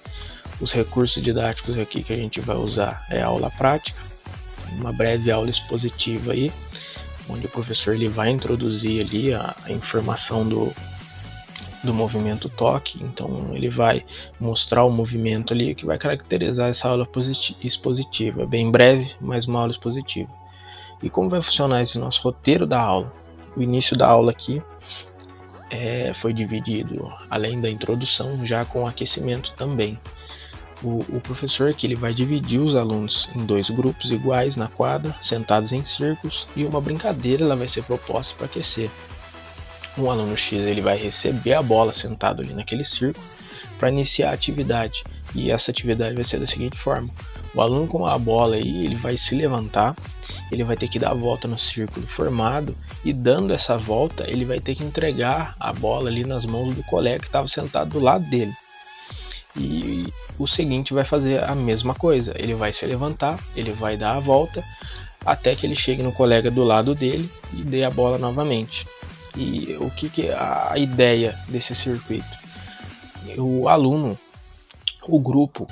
Os 0.60 0.72
recursos 0.72 1.22
didáticos 1.22 1.78
aqui 1.78 2.02
que 2.02 2.12
a 2.12 2.16
gente 2.16 2.40
vai 2.40 2.56
usar 2.56 3.06
é 3.08 3.22
aula 3.22 3.48
prática, 3.50 4.00
uma 4.72 4.92
breve 4.92 5.30
aula 5.30 5.48
expositiva 5.48 6.32
aí, 6.32 6.50
onde 7.28 7.46
o 7.46 7.50
professor 7.50 7.94
ele 7.94 8.08
vai 8.08 8.30
introduzir 8.30 9.06
ali 9.06 9.32
a, 9.32 9.54
a 9.64 9.70
informação 9.70 10.46
do, 10.48 10.72
do 11.84 11.94
movimento 11.94 12.48
toque, 12.48 12.98
então 13.04 13.50
ele 13.52 13.68
vai 13.68 14.04
mostrar 14.40 14.84
o 14.84 14.90
movimento 14.90 15.54
ali 15.54 15.76
que 15.76 15.86
vai 15.86 15.96
caracterizar 15.96 16.70
essa 16.70 16.88
aula 16.88 17.08
expositiva, 17.62 18.46
bem 18.46 18.68
breve, 18.68 19.14
mas 19.20 19.46
uma 19.46 19.60
aula 19.60 19.70
expositiva. 19.70 20.45
E 21.02 21.10
como 21.10 21.28
vai 21.28 21.42
funcionar 21.42 21.82
esse 21.82 21.98
nosso 21.98 22.22
roteiro 22.22 22.66
da 22.66 22.80
aula? 22.80 23.12
O 23.56 23.62
início 23.62 23.96
da 23.96 24.06
aula 24.06 24.30
aqui 24.30 24.62
é, 25.70 26.12
foi 26.14 26.32
dividido, 26.32 27.12
além 27.30 27.60
da 27.60 27.70
introdução, 27.70 28.44
já 28.46 28.64
com 28.64 28.86
aquecimento 28.86 29.52
também. 29.54 29.98
O, 30.82 30.98
o, 31.08 31.20
professor 31.20 31.70
aqui 31.70 31.86
ele 31.86 31.94
vai 31.94 32.12
dividir 32.12 32.60
os 32.60 32.76
alunos 32.76 33.28
em 33.34 33.46
dois 33.46 33.70
grupos 33.70 34.10
iguais 34.10 34.56
na 34.56 34.68
quadra, 34.68 35.14
sentados 35.22 35.72
em 35.72 35.82
círculos, 35.84 36.46
e 36.54 36.64
uma 36.64 36.82
brincadeira 36.82 37.44
ela 37.44 37.56
vai 37.56 37.66
ser 37.66 37.82
proposta 37.82 38.34
para 38.36 38.44
aquecer 38.44 38.90
um 39.98 40.10
aluno 40.10 40.36
X 40.36 40.52
ele 40.52 40.80
vai 40.80 40.96
receber 40.96 41.54
a 41.54 41.62
bola 41.62 41.92
sentado 41.92 42.42
ali 42.42 42.52
naquele 42.52 42.84
círculo 42.84 43.24
para 43.78 43.90
iniciar 43.90 44.30
a 44.30 44.34
atividade. 44.34 45.02
E 45.36 45.52
essa 45.52 45.70
atividade 45.70 46.14
vai 46.14 46.24
ser 46.24 46.40
da 46.40 46.48
seguinte 46.48 46.78
forma: 46.78 47.10
o 47.54 47.60
aluno 47.60 47.86
com 47.86 48.06
a 48.06 48.18
bola 48.18 48.56
aí, 48.56 48.86
ele 48.86 48.96
vai 48.96 49.18
se 49.18 49.34
levantar, 49.34 49.94
ele 50.50 50.64
vai 50.64 50.76
ter 50.76 50.88
que 50.88 50.98
dar 50.98 51.10
a 51.10 51.14
volta 51.14 51.46
no 51.46 51.58
círculo 51.58 52.06
formado 52.06 52.74
e 53.04 53.12
dando 53.12 53.52
essa 53.52 53.76
volta, 53.76 54.24
ele 54.28 54.46
vai 54.46 54.58
ter 54.58 54.74
que 54.74 54.82
entregar 54.82 55.54
a 55.60 55.72
bola 55.72 56.08
ali 56.08 56.24
nas 56.24 56.46
mãos 56.46 56.74
do 56.74 56.82
colega 56.84 57.20
que 57.20 57.26
estava 57.26 57.46
sentado 57.46 57.90
do 57.90 58.00
lado 58.00 58.24
dele. 58.24 58.52
E 59.54 60.12
o 60.38 60.46
seguinte 60.46 60.92
vai 60.92 61.04
fazer 61.04 61.44
a 61.44 61.54
mesma 61.54 61.94
coisa, 61.94 62.34
ele 62.36 62.54
vai 62.54 62.72
se 62.72 62.84
levantar, 62.86 63.38
ele 63.54 63.72
vai 63.72 63.96
dar 63.96 64.16
a 64.16 64.20
volta 64.20 64.64
até 65.24 65.54
que 65.54 65.66
ele 65.66 65.76
chegue 65.76 66.02
no 66.02 66.12
colega 66.12 66.50
do 66.50 66.62
lado 66.62 66.94
dele 66.94 67.30
e 67.52 67.62
dê 67.62 67.84
a 67.84 67.90
bola 67.90 68.16
novamente. 68.16 68.86
E 69.36 69.76
o 69.80 69.90
que, 69.90 70.08
que 70.08 70.28
é 70.28 70.34
a 70.34 70.74
ideia 70.76 71.38
desse 71.48 71.74
circuito? 71.74 72.26
O 73.38 73.68
aluno, 73.68 74.18
o 75.08 75.18
grupo 75.18 75.66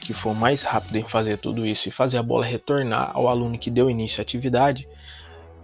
que 0.00 0.12
for 0.12 0.34
mais 0.34 0.62
rápido 0.62 0.96
em 0.96 1.02
fazer 1.02 1.38
tudo 1.38 1.66
isso 1.66 1.88
e 1.88 1.92
fazer 1.92 2.18
a 2.18 2.22
bola 2.22 2.44
retornar 2.44 3.10
ao 3.14 3.26
aluno 3.26 3.58
que 3.58 3.70
deu 3.70 3.90
início 3.90 4.20
à 4.20 4.22
atividade, 4.22 4.86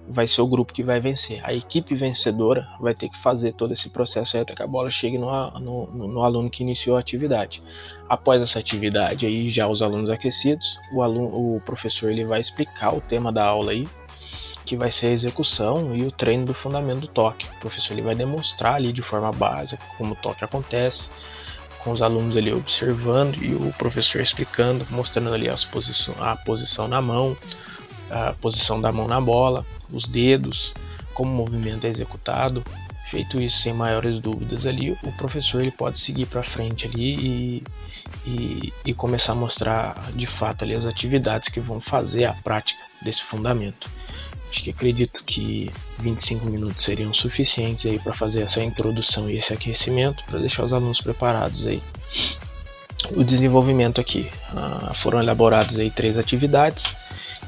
vai 0.08 0.26
ser 0.26 0.40
o 0.40 0.46
grupo 0.46 0.72
que 0.72 0.82
vai 0.82 1.00
vencer. 1.00 1.40
A 1.44 1.52
equipe 1.52 1.94
vencedora 1.94 2.66
vai 2.80 2.94
ter 2.94 3.08
que 3.08 3.22
fazer 3.22 3.52
todo 3.52 3.72
esse 3.72 3.88
processo 3.88 4.36
até 4.36 4.54
que 4.54 4.62
a 4.62 4.66
bola 4.66 4.90
chegue 4.90 5.18
no, 5.18 5.50
no, 5.60 5.86
no, 6.08 6.22
aluno 6.24 6.50
que 6.50 6.62
iniciou 6.62 6.96
a 6.96 7.00
atividade. 7.00 7.62
Após 8.08 8.42
essa 8.42 8.58
atividade 8.58 9.26
aí, 9.26 9.50
já 9.50 9.68
os 9.68 9.82
alunos 9.82 10.10
aquecidos, 10.10 10.66
o, 10.92 11.02
aluno, 11.02 11.56
o 11.56 11.60
professor 11.60 12.10
ele 12.10 12.24
vai 12.24 12.40
explicar 12.40 12.94
o 12.94 13.00
tema 13.00 13.30
da 13.30 13.44
aula 13.44 13.70
aí, 13.70 13.86
que 14.64 14.76
vai 14.76 14.90
ser 14.90 15.06
a 15.06 15.10
execução 15.10 15.94
e 15.94 16.02
o 16.04 16.10
treino 16.10 16.44
do 16.44 16.54
fundamento 16.54 17.00
do 17.00 17.08
toque. 17.08 17.46
O 17.46 17.60
professor 17.60 17.92
ele 17.92 18.02
vai 18.02 18.14
demonstrar 18.14 18.74
ali 18.74 18.92
de 18.92 19.02
forma 19.02 19.30
básica 19.30 19.82
como 19.96 20.12
o 20.12 20.16
toque 20.16 20.44
acontece, 20.44 21.08
com 21.82 21.90
os 21.90 22.02
alunos 22.02 22.36
ali 22.36 22.52
observando 22.52 23.42
e 23.42 23.54
o 23.54 23.72
professor 23.78 24.20
explicando, 24.20 24.86
mostrando 24.90 25.32
ali 25.32 25.48
as 25.48 25.66
a 26.18 26.36
posição 26.36 26.86
na 26.86 27.00
mão, 27.00 27.36
a 28.10 28.32
posição 28.34 28.80
da 28.80 28.92
mão 28.92 29.06
na 29.06 29.20
bola, 29.20 29.64
os 29.92 30.06
dedos, 30.06 30.72
como 31.14 31.30
o 31.30 31.36
movimento 31.36 31.86
é 31.86 31.90
executado. 31.90 32.62
Feito 33.10 33.40
isso 33.40 33.62
sem 33.62 33.72
maiores 33.72 34.20
dúvidas 34.20 34.64
ali, 34.64 34.92
o 35.02 35.12
professor 35.16 35.60
ele 35.60 35.72
pode 35.72 35.98
seguir 35.98 36.26
para 36.26 36.44
frente 36.44 36.86
ali 36.86 37.14
e, 37.14 37.64
e, 38.24 38.72
e 38.84 38.94
começar 38.94 39.32
a 39.32 39.34
mostrar 39.34 40.12
de 40.12 40.26
fato 40.26 40.62
ali 40.62 40.74
as 40.74 40.86
atividades 40.86 41.48
que 41.48 41.58
vão 41.58 41.80
fazer 41.80 42.26
a 42.26 42.32
prática 42.34 42.80
desse 43.02 43.22
fundamento. 43.22 43.90
Acho 44.50 44.64
que 44.64 44.70
acredito 44.70 45.22
que 45.24 45.70
25 46.00 46.46
minutos 46.46 46.84
seriam 46.84 47.14
suficientes 47.14 47.86
aí 47.86 47.98
para 48.00 48.12
fazer 48.12 48.42
essa 48.42 48.60
introdução 48.60 49.30
e 49.30 49.38
esse 49.38 49.52
aquecimento 49.52 50.24
para 50.24 50.40
deixar 50.40 50.64
os 50.64 50.72
alunos 50.72 51.00
preparados 51.00 51.66
aí. 51.66 51.80
O 53.12 53.22
desenvolvimento 53.22 54.00
aqui 54.00 54.28
ah, 54.54 54.92
foram 54.94 55.20
elaboradas 55.20 55.78
aí 55.78 55.90
três 55.90 56.18
atividades 56.18 56.84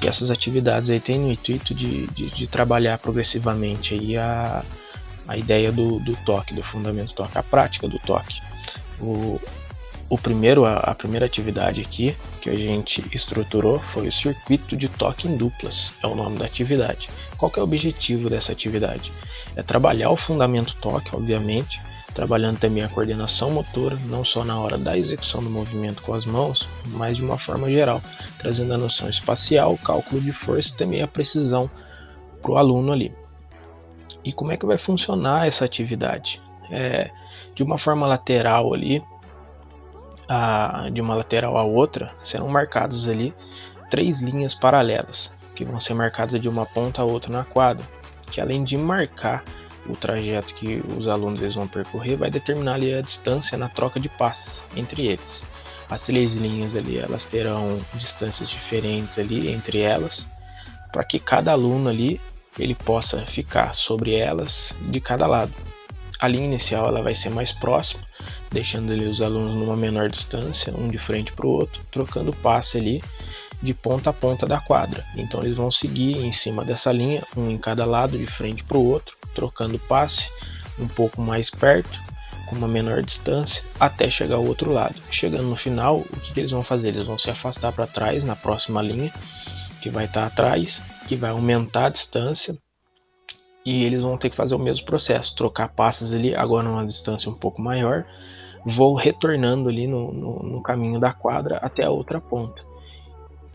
e 0.00 0.06
essas 0.06 0.30
atividades 0.30 0.88
aí 0.88 1.00
têm 1.00 1.18
no 1.18 1.30
intuito 1.30 1.74
de, 1.74 2.06
de, 2.08 2.30
de 2.30 2.46
trabalhar 2.46 2.98
progressivamente 2.98 3.94
aí 3.94 4.16
a, 4.16 4.62
a 5.26 5.36
ideia 5.36 5.72
do, 5.72 5.98
do 5.98 6.16
toque, 6.24 6.54
do 6.54 6.62
fundamento 6.62 7.14
toque, 7.14 7.36
a 7.36 7.42
prática 7.42 7.88
do 7.88 7.98
toque. 7.98 8.40
O, 9.00 9.40
o 10.12 10.18
primeiro, 10.18 10.66
a, 10.66 10.74
a, 10.74 10.94
primeira 10.94 11.24
atividade 11.24 11.80
aqui 11.80 12.14
que 12.42 12.50
a 12.50 12.54
gente 12.54 13.02
estruturou 13.16 13.78
foi 13.78 14.08
o 14.08 14.12
circuito 14.12 14.76
de 14.76 14.86
toque 14.86 15.26
em 15.26 15.38
duplas, 15.38 15.90
é 16.02 16.06
o 16.06 16.14
nome 16.14 16.36
da 16.36 16.44
atividade. 16.44 17.08
Qual 17.38 17.50
é 17.56 17.60
o 17.60 17.62
objetivo 17.62 18.28
dessa 18.28 18.52
atividade? 18.52 19.10
É 19.56 19.62
trabalhar 19.62 20.10
o 20.10 20.16
fundamento 20.16 20.76
toque, 20.82 21.16
obviamente, 21.16 21.80
trabalhando 22.12 22.58
também 22.58 22.84
a 22.84 22.90
coordenação 22.90 23.52
motora, 23.52 23.96
não 24.04 24.22
só 24.22 24.44
na 24.44 24.60
hora 24.60 24.76
da 24.76 24.98
execução 24.98 25.42
do 25.42 25.48
movimento 25.48 26.02
com 26.02 26.12
as 26.12 26.26
mãos, 26.26 26.68
mas 26.88 27.16
de 27.16 27.24
uma 27.24 27.38
forma 27.38 27.70
geral, 27.70 28.02
trazendo 28.36 28.74
a 28.74 28.76
noção 28.76 29.08
espacial, 29.08 29.78
cálculo 29.78 30.20
de 30.20 30.30
força 30.30 30.68
e 30.68 30.76
também 30.76 31.00
a 31.00 31.08
precisão 31.08 31.70
para 32.42 32.52
o 32.52 32.58
aluno 32.58 32.92
ali. 32.92 33.14
E 34.22 34.30
como 34.30 34.52
é 34.52 34.58
que 34.58 34.66
vai 34.66 34.76
funcionar 34.76 35.48
essa 35.48 35.64
atividade? 35.64 36.38
É, 36.70 37.10
de 37.54 37.62
uma 37.62 37.78
forma 37.78 38.06
lateral 38.06 38.74
ali, 38.74 39.02
a, 40.28 40.88
de 40.92 41.00
uma 41.00 41.14
lateral 41.14 41.56
à 41.56 41.62
outra, 41.62 42.14
serão 42.24 42.48
marcados 42.48 43.08
ali 43.08 43.34
três 43.90 44.20
linhas 44.20 44.54
paralelas, 44.54 45.30
que 45.54 45.64
vão 45.64 45.80
ser 45.80 45.94
marcadas 45.94 46.40
de 46.40 46.48
uma 46.48 46.64
ponta 46.64 47.02
a 47.02 47.04
outra 47.04 47.30
na 47.30 47.44
quadra, 47.44 47.84
que 48.30 48.40
além 48.40 48.64
de 48.64 48.76
marcar 48.76 49.44
o 49.86 49.94
trajeto 49.96 50.54
que 50.54 50.82
os 50.96 51.08
alunos 51.08 51.42
eles 51.42 51.56
vão 51.56 51.66
percorrer, 51.66 52.16
vai 52.16 52.30
determinar 52.30 52.74
ali 52.74 52.94
a 52.94 53.02
distância 53.02 53.58
na 53.58 53.68
troca 53.68 53.98
de 54.00 54.08
passes 54.08 54.62
entre 54.76 55.06
eles. 55.06 55.42
As 55.90 56.02
três 56.02 56.32
linhas 56.32 56.74
ali, 56.74 56.98
elas 56.98 57.24
terão 57.24 57.78
distâncias 57.94 58.48
diferentes 58.48 59.18
ali 59.18 59.52
entre 59.52 59.80
elas. 59.80 60.24
para 60.92 61.04
que 61.04 61.18
cada 61.18 61.52
aluno 61.52 61.88
ali 61.88 62.20
ele 62.58 62.74
possa 62.74 63.18
ficar 63.22 63.74
sobre 63.74 64.14
elas 64.14 64.72
de 64.82 65.00
cada 65.00 65.26
lado. 65.26 65.52
A 66.20 66.28
linha 66.28 66.44
inicial 66.44 66.86
ela 66.86 67.02
vai 67.02 67.16
ser 67.16 67.30
mais 67.30 67.50
próxima, 67.52 68.02
deixando 68.52 68.92
ali 68.92 69.04
os 69.04 69.20
alunos 69.20 69.54
numa 69.54 69.76
menor 69.76 70.08
distância, 70.08 70.72
um 70.76 70.88
de 70.88 70.98
frente 70.98 71.32
para 71.32 71.46
o 71.46 71.50
outro, 71.50 71.80
trocando 71.90 72.32
passe 72.32 72.76
ali 72.76 73.02
de 73.62 73.72
ponta 73.72 74.10
a 74.10 74.12
ponta 74.12 74.46
da 74.46 74.60
quadra. 74.60 75.04
Então 75.16 75.42
eles 75.42 75.56
vão 75.56 75.70
seguir 75.70 76.16
em 76.18 76.32
cima 76.32 76.64
dessa 76.64 76.92
linha, 76.92 77.22
um 77.36 77.50
em 77.50 77.58
cada 77.58 77.84
lado, 77.84 78.18
de 78.18 78.26
frente 78.26 78.62
para 78.64 78.76
o 78.76 78.86
outro, 78.86 79.16
trocando 79.34 79.78
passe 79.78 80.22
um 80.78 80.88
pouco 80.88 81.20
mais 81.20 81.48
perto, 81.48 81.98
com 82.48 82.56
uma 82.56 82.68
menor 82.68 83.02
distância, 83.02 83.62
até 83.80 84.10
chegar 84.10 84.36
ao 84.36 84.44
outro 84.44 84.72
lado. 84.72 84.96
Chegando 85.10 85.44
no 85.44 85.56
final, 85.56 85.98
o 85.98 86.20
que, 86.20 86.34
que 86.34 86.40
eles 86.40 86.50
vão 86.50 86.62
fazer? 86.62 86.88
Eles 86.88 87.06
vão 87.06 87.18
se 87.18 87.30
afastar 87.30 87.72
para 87.72 87.86
trás 87.86 88.24
na 88.24 88.36
próxima 88.36 88.82
linha, 88.82 89.12
que 89.80 89.88
vai 89.88 90.04
estar 90.04 90.22
tá 90.22 90.26
atrás, 90.26 90.80
que 91.06 91.16
vai 91.16 91.30
aumentar 91.30 91.86
a 91.86 91.90
distância 91.90 92.56
e 93.64 93.84
eles 93.84 94.02
vão 94.02 94.18
ter 94.18 94.30
que 94.30 94.36
fazer 94.36 94.54
o 94.54 94.58
mesmo 94.58 94.84
processo, 94.84 95.34
trocar 95.34 95.68
passes 95.68 96.12
ali, 96.12 96.34
agora 96.34 96.68
numa 96.68 96.84
distância 96.84 97.30
um 97.30 97.34
pouco 97.34 97.62
maior, 97.62 98.04
vou 98.64 98.94
retornando 98.94 99.68
ali 99.68 99.86
no, 99.86 100.12
no, 100.12 100.42
no, 100.42 100.62
caminho 100.62 101.00
da 101.00 101.12
quadra 101.12 101.58
até 101.58 101.84
a 101.84 101.90
outra 101.90 102.20
ponta. 102.20 102.62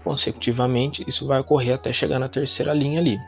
Consecutivamente, 0.04 1.04
isso 1.08 1.26
vai 1.26 1.40
ocorrer 1.40 1.76
até 1.76 1.92
chegar 1.92 2.20
na 2.20 2.30
terceira 2.30 2.74
linha 2.74 3.00
ali. 3.00 3.20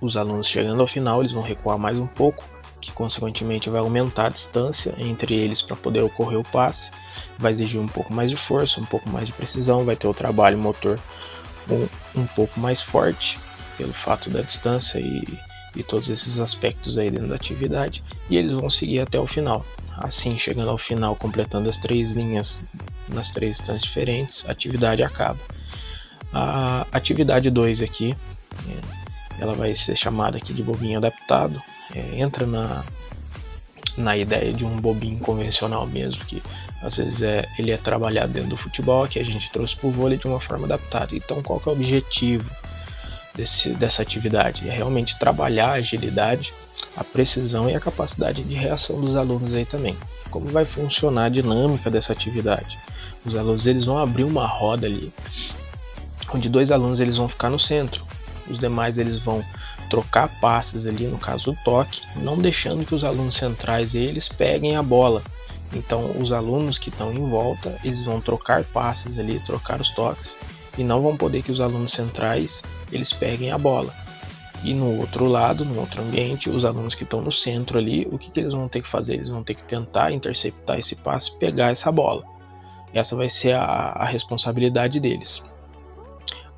Os 0.00 0.16
alunos 0.16 0.48
chegando 0.48 0.80
ao 0.80 0.86
final, 0.86 1.20
eles 1.20 1.32
vão 1.32 1.42
recuar 1.42 1.78
mais 1.78 1.96
um 1.96 2.06
pouco, 2.06 2.44
que 2.80 2.92
consequentemente 2.92 3.70
vai 3.70 3.80
aumentar 3.80 4.26
a 4.26 4.30
distância 4.30 4.94
entre 4.98 5.34
eles 5.34 5.62
para 5.62 5.76
poder 5.76 6.02
ocorrer 6.02 6.38
o 6.38 6.44
passe, 6.44 6.90
vai 7.38 7.52
exigir 7.52 7.80
um 7.80 7.86
pouco 7.86 8.12
mais 8.12 8.28
de 8.28 8.36
força, 8.36 8.80
um 8.80 8.84
pouco 8.84 9.08
mais 9.10 9.26
de 9.26 9.32
precisão, 9.32 9.84
vai 9.84 9.94
ter 9.94 10.08
o 10.08 10.14
trabalho 10.14 10.58
motor 10.58 10.98
um, 11.70 12.20
um 12.20 12.26
pouco 12.26 12.58
mais 12.58 12.82
forte 12.82 13.38
pelo 13.76 13.92
fato 13.92 14.28
da 14.30 14.42
distância 14.42 14.98
e 14.98 15.22
e 15.74 15.82
todos 15.82 16.08
esses 16.08 16.38
aspectos 16.38 16.98
aí 16.98 17.10
dentro 17.10 17.28
da 17.28 17.34
atividade 17.34 18.02
e 18.32 18.36
eles 18.38 18.52
vão 18.52 18.70
seguir 18.70 19.00
até 19.00 19.20
o 19.20 19.26
final. 19.26 19.64
Assim, 19.98 20.38
chegando 20.38 20.70
ao 20.70 20.78
final, 20.78 21.14
completando 21.14 21.68
as 21.68 21.76
três 21.76 22.10
linhas 22.12 22.56
nas 23.08 23.30
três 23.30 23.52
instâncias 23.52 23.82
diferentes, 23.82 24.42
a 24.48 24.52
atividade 24.52 25.02
acaba. 25.02 25.38
A 26.32 26.86
atividade 26.90 27.50
2 27.50 27.82
aqui, 27.82 28.16
é, 28.68 29.42
ela 29.42 29.52
vai 29.54 29.76
ser 29.76 29.94
chamada 29.96 30.38
aqui 30.38 30.54
de 30.54 30.62
bobinho 30.62 30.96
adaptado, 30.96 31.60
é, 31.94 32.18
entra 32.18 32.46
na, 32.46 32.82
na 33.98 34.16
ideia 34.16 34.50
de 34.50 34.64
um 34.64 34.80
bobinho 34.80 35.18
convencional 35.18 35.86
mesmo, 35.86 36.24
que 36.24 36.42
às 36.82 36.96
vezes 36.96 37.20
é, 37.20 37.46
ele 37.58 37.70
é 37.70 37.76
trabalhado 37.76 38.32
dentro 38.32 38.48
do 38.48 38.56
futebol, 38.56 39.06
que 39.06 39.18
a 39.18 39.24
gente 39.24 39.52
trouxe 39.52 39.76
para 39.76 39.88
o 39.88 39.92
vôlei 39.92 40.16
de 40.16 40.26
uma 40.26 40.40
forma 40.40 40.64
adaptada. 40.64 41.14
Então, 41.14 41.42
qual 41.42 41.60
que 41.60 41.68
é 41.68 41.72
o 41.72 41.74
objetivo? 41.74 42.50
desse, 43.34 43.70
dessa 43.70 44.02
atividade, 44.02 44.68
é 44.68 44.72
realmente 44.72 45.18
trabalhar 45.18 45.70
a 45.70 45.74
agilidade, 45.74 46.52
a 46.96 47.04
precisão 47.04 47.68
e 47.68 47.74
a 47.74 47.80
capacidade 47.80 48.42
de 48.42 48.54
reação 48.54 49.00
dos 49.00 49.16
alunos 49.16 49.54
aí 49.54 49.64
também. 49.64 49.96
Como 50.30 50.46
vai 50.46 50.64
funcionar 50.64 51.26
a 51.26 51.28
dinâmica 51.28 51.90
dessa 51.90 52.12
atividade? 52.12 52.78
Os 53.24 53.36
alunos 53.36 53.66
eles 53.66 53.84
vão 53.84 53.98
abrir 53.98 54.24
uma 54.24 54.46
roda 54.46 54.86
ali, 54.86 55.12
onde 56.34 56.48
dois 56.48 56.70
alunos 56.70 56.98
eles 56.98 57.16
vão 57.16 57.28
ficar 57.28 57.50
no 57.50 57.58
centro, 57.58 58.04
os 58.48 58.58
demais 58.58 58.98
eles 58.98 59.20
vão 59.20 59.44
trocar 59.88 60.28
passes 60.40 60.86
ali, 60.86 61.06
no 61.06 61.18
caso 61.18 61.50
o 61.50 61.56
toque, 61.64 62.00
não 62.16 62.38
deixando 62.38 62.84
que 62.84 62.94
os 62.94 63.04
alunos 63.04 63.36
centrais 63.36 63.94
eles 63.94 64.28
peguem 64.28 64.76
a 64.76 64.82
bola. 64.82 65.22
Então 65.72 66.10
os 66.18 66.32
alunos 66.32 66.78
que 66.78 66.88
estão 66.88 67.12
em 67.12 67.28
volta, 67.28 67.78
eles 67.84 68.04
vão 68.04 68.20
trocar 68.20 68.64
passes 68.64 69.18
ali, 69.18 69.38
trocar 69.40 69.80
os 69.80 69.90
toques 69.90 70.34
e 70.76 70.82
não 70.82 71.00
vão 71.02 71.16
poder 71.16 71.42
que 71.42 71.52
os 71.52 71.60
alunos 71.60 71.92
centrais 71.92 72.62
eles 72.90 73.12
peguem 73.12 73.52
a 73.52 73.58
bola. 73.58 73.94
E 74.64 74.74
no 74.74 75.00
outro 75.00 75.26
lado, 75.26 75.64
no 75.64 75.80
outro 75.80 76.02
ambiente, 76.02 76.48
os 76.48 76.64
alunos 76.64 76.94
que 76.94 77.02
estão 77.02 77.20
no 77.20 77.32
centro 77.32 77.78
ali, 77.78 78.06
o 78.10 78.18
que, 78.18 78.30
que 78.30 78.40
eles 78.40 78.52
vão 78.52 78.68
ter 78.68 78.82
que 78.82 78.88
fazer? 78.88 79.14
Eles 79.14 79.28
vão 79.28 79.42
ter 79.42 79.54
que 79.54 79.64
tentar 79.64 80.12
interceptar 80.12 80.78
esse 80.78 80.94
passe, 80.94 81.36
pegar 81.38 81.72
essa 81.72 81.90
bola. 81.90 82.24
Essa 82.94 83.16
vai 83.16 83.28
ser 83.28 83.54
a, 83.54 83.64
a 83.64 84.04
responsabilidade 84.04 85.00
deles. 85.00 85.42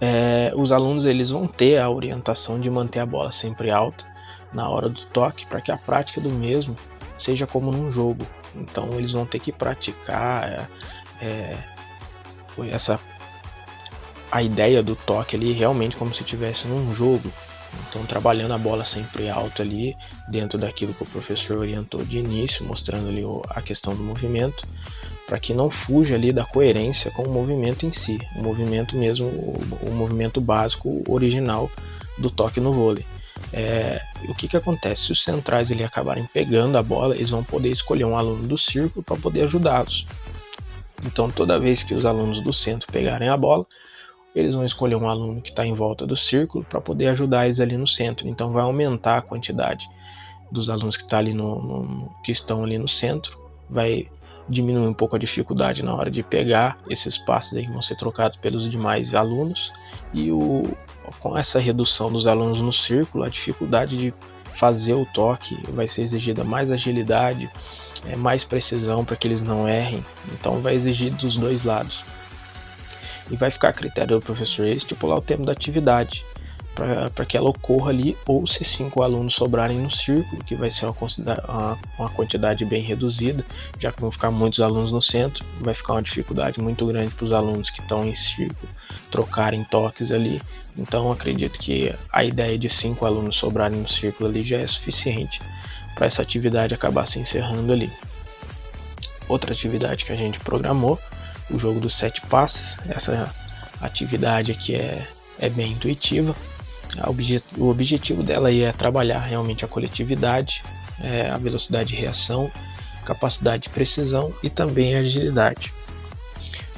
É, 0.01 0.53
os 0.55 0.71
alunos 0.71 1.07
eles 1.07 1.31
vão 1.31 1.47
ter 1.47 1.79
a 1.79 1.89
orientação 1.89 2.61
de 2.61 2.69
manter 2.69 2.99
a 2.99 3.07
bola 3.07 3.33
sempre 3.33 3.71
alta 3.71 4.05
na 4.53 4.69
hora 4.69 4.89
do 4.89 5.01
toque, 5.07 5.47
para 5.47 5.61
que 5.61 5.73
a 5.73 5.77
prática 5.77 6.21
do 6.21 6.29
mesmo 6.29 6.77
seja 7.19 7.47
como 7.47 7.71
num 7.71 7.91
jogo. 7.91 8.27
Então 8.55 8.89
eles 8.93 9.13
vão 9.13 9.25
ter 9.25 9.41
que 9.41 9.51
praticar 9.51 10.69
é, 11.21 11.27
é 11.27 11.59
essa 12.71 13.01
a 14.31 14.43
ideia 14.43 14.83
do 14.83 14.97
toque 14.97 15.37
ali 15.37 15.53
realmente 15.53 15.97
como 15.97 16.15
se 16.15 16.23
estivesse 16.23 16.67
num 16.67 16.95
jogo. 16.95 17.31
Então 17.89 18.05
trabalhando 18.07 18.53
a 18.53 18.59
bola 18.59 18.85
sempre 18.85 19.29
alta 19.29 19.63
ali, 19.63 19.97
dentro 20.29 20.59
daquilo 20.59 20.95
que 20.95 21.03
o 21.03 21.07
professor 21.07 21.59
orientou 21.59 22.05
de 22.05 22.19
início, 22.19 22.65
mostrando 22.65 23.09
ali 23.09 23.23
a 23.51 23.63
questão 23.63 23.95
do 23.95 24.03
movimento, 24.03 24.67
para 25.27 25.39
que 25.39 25.55
não 25.55 25.71
fuja 25.71 26.15
ali 26.15 26.33
da 26.33 26.45
coerência 26.45 27.11
com 27.11 27.23
o 27.23 27.31
movimento 27.31 27.87
em 27.87 27.93
si, 27.93 28.21
o 28.37 28.43
movimento 28.43 28.97
mesmo, 28.97 29.27
o, 29.27 29.91
movimento 29.91 30.41
básico 30.41 31.03
original 31.09 31.71
do 32.19 32.31
toque 32.31 32.61
no 32.61 32.73
vôlei. 32.73 33.05
É, 33.53 34.01
o 34.29 34.35
que, 34.35 34.49
que 34.49 34.57
acontece? 34.57 35.07
Se 35.07 35.13
os 35.13 35.23
centrais 35.23 35.71
ele 35.71 35.85
acabarem 35.85 36.25
pegando 36.33 36.77
a 36.77 36.83
bola, 36.83 37.15
eles 37.15 37.31
vão 37.31 37.43
poder 37.43 37.71
escolher 37.71 38.05
um 38.05 38.17
aluno 38.17 38.47
do 38.47 38.59
círculo 38.59 39.03
para 39.03 39.17
poder 39.17 39.43
ajudá-los. 39.43 40.05
Então, 41.05 41.31
toda 41.31 41.59
vez 41.59 41.83
que 41.83 41.95
os 41.95 42.05
alunos 42.05 42.43
do 42.43 42.53
centro 42.53 42.91
pegarem 42.91 43.29
a 43.29 43.37
bola, 43.37 43.67
eles 44.35 44.53
vão 44.53 44.65
escolher 44.65 44.97
um 44.97 45.09
aluno 45.09 45.41
que 45.41 45.51
está 45.51 45.65
em 45.65 45.75
volta 45.75 46.07
do 46.07 46.17
círculo 46.17 46.65
para 46.65 46.81
poder 46.81 47.09
ajudar 47.09 47.47
eles 47.47 47.61
ali 47.61 47.77
no 47.77 47.87
centro. 47.87 48.27
Então 48.27 48.51
vai 48.51 48.63
aumentar 48.63 49.19
a 49.19 49.23
quantidade 49.23 49.89
dos 50.51 50.69
alunos 50.69 50.97
que, 50.97 51.07
tá 51.07 51.19
ali 51.19 51.33
no, 51.33 51.63
no, 51.63 52.15
que 52.25 52.33
estão 52.33 52.65
ali 52.65 52.77
no 52.77 52.89
centro, 52.89 53.39
vai 53.71 54.09
diminuir 54.49 54.87
um 54.87 54.95
pouco 54.95 55.17
a 55.17 55.19
dificuldade 55.19 55.83
na 55.83 55.95
hora 55.95 56.11
de 56.11 56.23
pegar 56.23 56.79
esses 56.89 57.17
passes 57.17 57.55
aí 57.55 57.65
que 57.65 57.73
vão 57.73 57.81
ser 57.81 57.97
trocados 57.97 58.37
pelos 58.39 58.71
demais 58.71 59.15
alunos 59.15 59.73
e 60.13 60.31
o, 60.31 60.63
com 61.21 61.37
essa 61.37 61.59
redução 61.59 62.13
dos 62.13 62.27
alunos 62.27 62.61
no 62.61 62.73
círculo, 62.73 63.25
a 63.25 63.29
dificuldade 63.29 63.97
de 63.97 64.15
fazer 64.57 64.95
o 64.95 65.07
toque 65.15 65.57
vai 65.73 65.89
ser 65.89 66.03
exigida 66.03 66.45
mais 66.45 66.71
agilidade, 66.71 67.49
é, 68.07 68.17
mais 68.17 68.45
precisão 68.45 69.05
para 69.05 69.17
que 69.17 69.27
eles 69.27 69.41
não 69.41 69.69
errem. 69.69 70.05
Então 70.33 70.61
vai 70.61 70.75
exigir 70.75 71.13
dos 71.15 71.37
dois 71.37 71.65
lados 71.65 72.14
e 73.31 73.37
vai 73.37 73.51
ficar 73.51 73.71
a 73.71 73.73
critério 73.73 74.19
do 74.19 74.25
professor 74.25 74.67
estipular 74.67 75.19
o 75.19 75.23
tempo 75.23 75.45
da 75.45 75.53
atividade 75.53 76.25
para 77.15 77.25
que 77.25 77.37
ela 77.37 77.51
ocorra 77.51 77.91
ali, 77.91 78.17
ou 78.27 78.47
se 78.47 78.65
cinco 78.65 79.03
alunos 79.03 79.35
sobrarem 79.35 79.79
no 79.79 79.91
círculo, 79.91 80.43
que 80.43 80.57
vai 80.57 80.71
ser 80.71 80.87
uma, 80.87 80.97
uma, 81.49 81.79
uma, 81.99 82.09
quantidade 82.11 82.65
bem 82.65 82.83
reduzida, 82.83 83.45
já 83.79 83.93
que 83.93 84.01
vão 84.01 84.11
ficar 84.11 84.31
muitos 84.33 84.61
alunos 84.61 84.91
no 84.91 85.01
centro, 85.01 85.45
vai 85.61 85.73
ficar 85.73 85.93
uma 85.95 86.03
dificuldade 86.03 86.61
muito 86.61 86.85
grande 86.87 87.15
para 87.15 87.25
os 87.25 87.33
alunos 87.33 87.71
que 87.71 87.81
estão 87.81 88.05
em 88.05 88.17
círculo 88.17 88.69
trocarem 89.11 89.63
toques 89.65 90.11
ali. 90.11 90.43
Então 90.77 91.13
acredito 91.13 91.59
que 91.61 91.95
a 92.13 92.25
ideia 92.25 92.59
de 92.59 92.69
cinco 92.69 93.07
alunos 93.07 93.37
sobrarem 93.37 93.79
no 93.79 93.89
círculo 93.89 94.29
ali 94.29 94.45
já 94.45 94.59
é 94.59 94.67
suficiente 94.67 95.41
para 95.95 96.07
essa 96.07 96.23
atividade 96.23 96.75
acabar 96.75 97.07
se 97.07 97.21
encerrando 97.21 97.73
ali. 97.73 97.91
Outra 99.29 99.53
atividade 99.53 100.05
que 100.05 100.13
a 100.13 100.17
gente 100.17 100.41
programou 100.41 100.99
o 101.51 101.59
jogo 101.59 101.81
dos 101.81 101.97
sete 101.97 102.21
passos. 102.23 102.63
Essa 102.89 103.33
atividade 103.81 104.53
aqui 104.53 104.75
é, 104.75 105.07
é 105.39 105.49
bem 105.49 105.73
intuitiva. 105.73 106.35
O 107.57 107.69
objetivo 107.69 108.23
dela 108.23 108.53
é 108.53 108.73
trabalhar 108.73 109.21
realmente 109.21 109.65
a 109.65 109.69
coletividade, 109.69 110.63
é, 111.03 111.29
a 111.29 111.37
velocidade 111.37 111.91
de 111.91 111.97
reação, 111.97 112.51
capacidade 113.05 113.65
de 113.65 113.71
precisão 113.71 114.33
e 114.43 114.49
também 114.49 114.95
a 114.95 115.01
agilidade. 115.01 115.73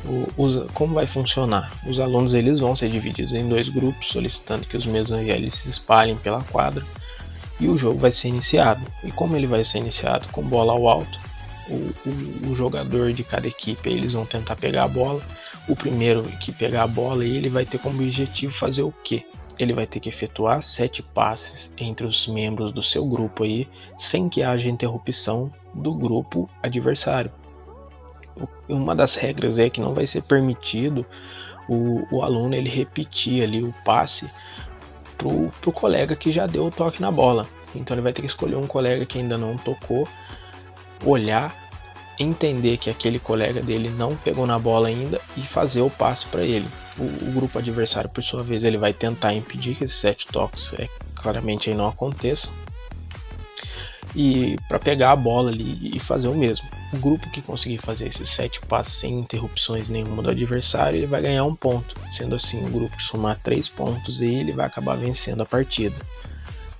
O, 0.05 0.29
os, 0.37 0.71
como 0.73 0.95
vai 0.95 1.07
funcionar? 1.07 1.71
Os 1.87 1.99
alunos 1.99 2.33
eles 2.33 2.61
vão 2.61 2.77
ser 2.77 2.89
divididos 2.89 3.33
em 3.33 3.49
dois 3.49 3.69
grupos, 3.69 4.09
solicitando 4.09 4.67
que 4.67 4.77
os 4.77 4.87
mesmos 4.87 5.21
eles 5.21 5.55
se 5.55 5.69
espalhem 5.69 6.17
pela 6.17 6.43
quadra 6.43 6.85
e 7.59 7.69
o 7.69 7.77
jogo 7.77 7.99
vai 7.99 8.13
ser 8.13 8.29
iniciado. 8.29 8.81
E 9.03 9.11
como 9.11 9.37
ele 9.37 9.47
vai 9.47 9.65
ser 9.65 9.79
iniciado? 9.79 10.27
Com 10.29 10.43
bola 10.43 10.73
ao 10.73 10.89
alto, 10.89 11.19
o, 11.69 11.75
o, 12.09 12.53
o, 12.53 12.57
jogador 12.57 13.13
de 13.13 13.25
cada 13.25 13.47
equipe 13.47 13.89
eles 13.89 14.13
vão 14.13 14.25
tentar 14.25 14.57
pegar 14.57 14.85
a 14.85 14.89
bola. 14.89 15.23
O 15.69 15.75
primeiro 15.75 16.23
que 16.41 16.53
pegar 16.53 16.85
a 16.85 16.87
bola 16.87 17.25
ele 17.25 17.49
vai 17.49 17.65
ter 17.65 17.79
como 17.79 18.01
objetivo 18.03 18.53
fazer 18.55 18.83
o 18.83 18.93
quê? 19.05 19.25
Ele 19.59 19.73
vai 19.73 19.87
ter 19.87 20.01
que 20.01 20.09
efetuar 20.09 20.63
sete 20.63 21.03
passes 21.03 21.71
entre 21.79 22.07
os 22.07 22.27
membros 22.27 22.73
do 22.73 22.83
seu 22.83 23.05
grupo 23.07 23.43
aí, 23.43 23.67
sem 23.99 24.29
que 24.29 24.43
haja 24.43 24.69
interrupção 24.69 25.51
do 25.75 25.95
grupo 25.95 26.49
adversário. 26.63 27.31
Uma 28.69 28.95
das 28.95 29.15
regras 29.15 29.59
é 29.59 29.71
que 29.71 29.81
não 29.81 29.95
vai 29.95 30.07
ser 30.07 30.23
permitido 30.23 31.07
o, 31.69 32.07
o 32.15 32.23
aluno 32.23 32.55
ele 32.55 32.69
repetir 32.69 33.43
ali 33.43 33.63
o 33.63 33.75
passe 33.85 34.29
pro, 35.17 35.51
pro 35.61 35.73
colega 35.73 36.15
que 36.15 36.31
já 36.31 36.47
deu 36.47 36.67
o 36.67 36.71
toque 36.71 37.01
na 37.01 37.11
bola. 37.11 37.47
Então 37.75 37.95
ele 37.95 38.03
vai 38.03 38.13
ter 38.13 38.23
que 38.23 38.29
escolher 38.29 38.57
um 38.57 38.67
colega 38.67 39.05
que 39.07 39.19
ainda 39.19 39.37
não 39.37 39.57
tocou 39.57 40.07
olhar, 41.05 41.55
entender 42.19 42.77
que 42.79 42.91
aquele 42.91 43.19
colega 43.19 43.61
dele 43.61 43.91
não 43.91 44.17
pegou 44.17 44.47
na 44.47 44.59
bola 44.59 44.89
ainda 44.89 45.21
e 45.37 45.43
fazer 45.43 45.81
o 45.81 45.91
passe 45.91 46.27
para 46.27 46.43
ele. 46.43 46.67
o, 46.99 47.03
o, 47.03 47.33
grupo 47.33 47.59
adversário, 47.59 48.09
por 48.09 48.23
sua 48.23 48.43
vez, 48.43 48.65
ele 48.65 48.79
vai 48.79 48.93
tentar 48.93 49.35
impedir 49.35 49.75
que 49.75 49.85
esses 49.85 49.99
sete 49.99 50.27
toques 50.27 50.73
é, 50.79 50.89
claramente 51.15 51.69
aí 51.69 51.77
não 51.77 51.89
aconteçam. 51.89 52.51
E 54.15 54.57
para 54.67 54.79
pegar 54.79 55.13
a 55.13 55.17
bola 55.17 55.51
ali 55.51 55.91
e 55.95 55.99
fazer 55.99 56.29
o 56.29 56.35
mesmo. 56.35 56.67
O 56.93 56.97
grupo 56.97 57.29
que 57.31 57.43
conseguir 57.43 57.79
fazer 57.79 58.07
esses 58.07 58.31
sete 58.31 58.61
passes 58.61 58.95
sem 58.95 59.19
interrupções 59.19 59.89
nenhuma 59.89 60.23
do 60.23 60.31
adversário, 60.31 60.99
ele 60.99 61.07
vai 61.07 61.21
ganhar 61.21 61.45
um 61.45 61.55
ponto. 61.55 61.95
Sendo 62.17 62.35
assim, 62.35 62.65
o 62.65 62.71
grupo 62.71 63.03
somar 63.03 63.39
três 63.43 63.69
pontos 63.69 64.21
e 64.23 64.25
ele 64.25 64.53
vai 64.53 64.67
acabar 64.67 64.97
vencendo 64.97 65.43
a 65.43 65.47
partida. 65.47 65.97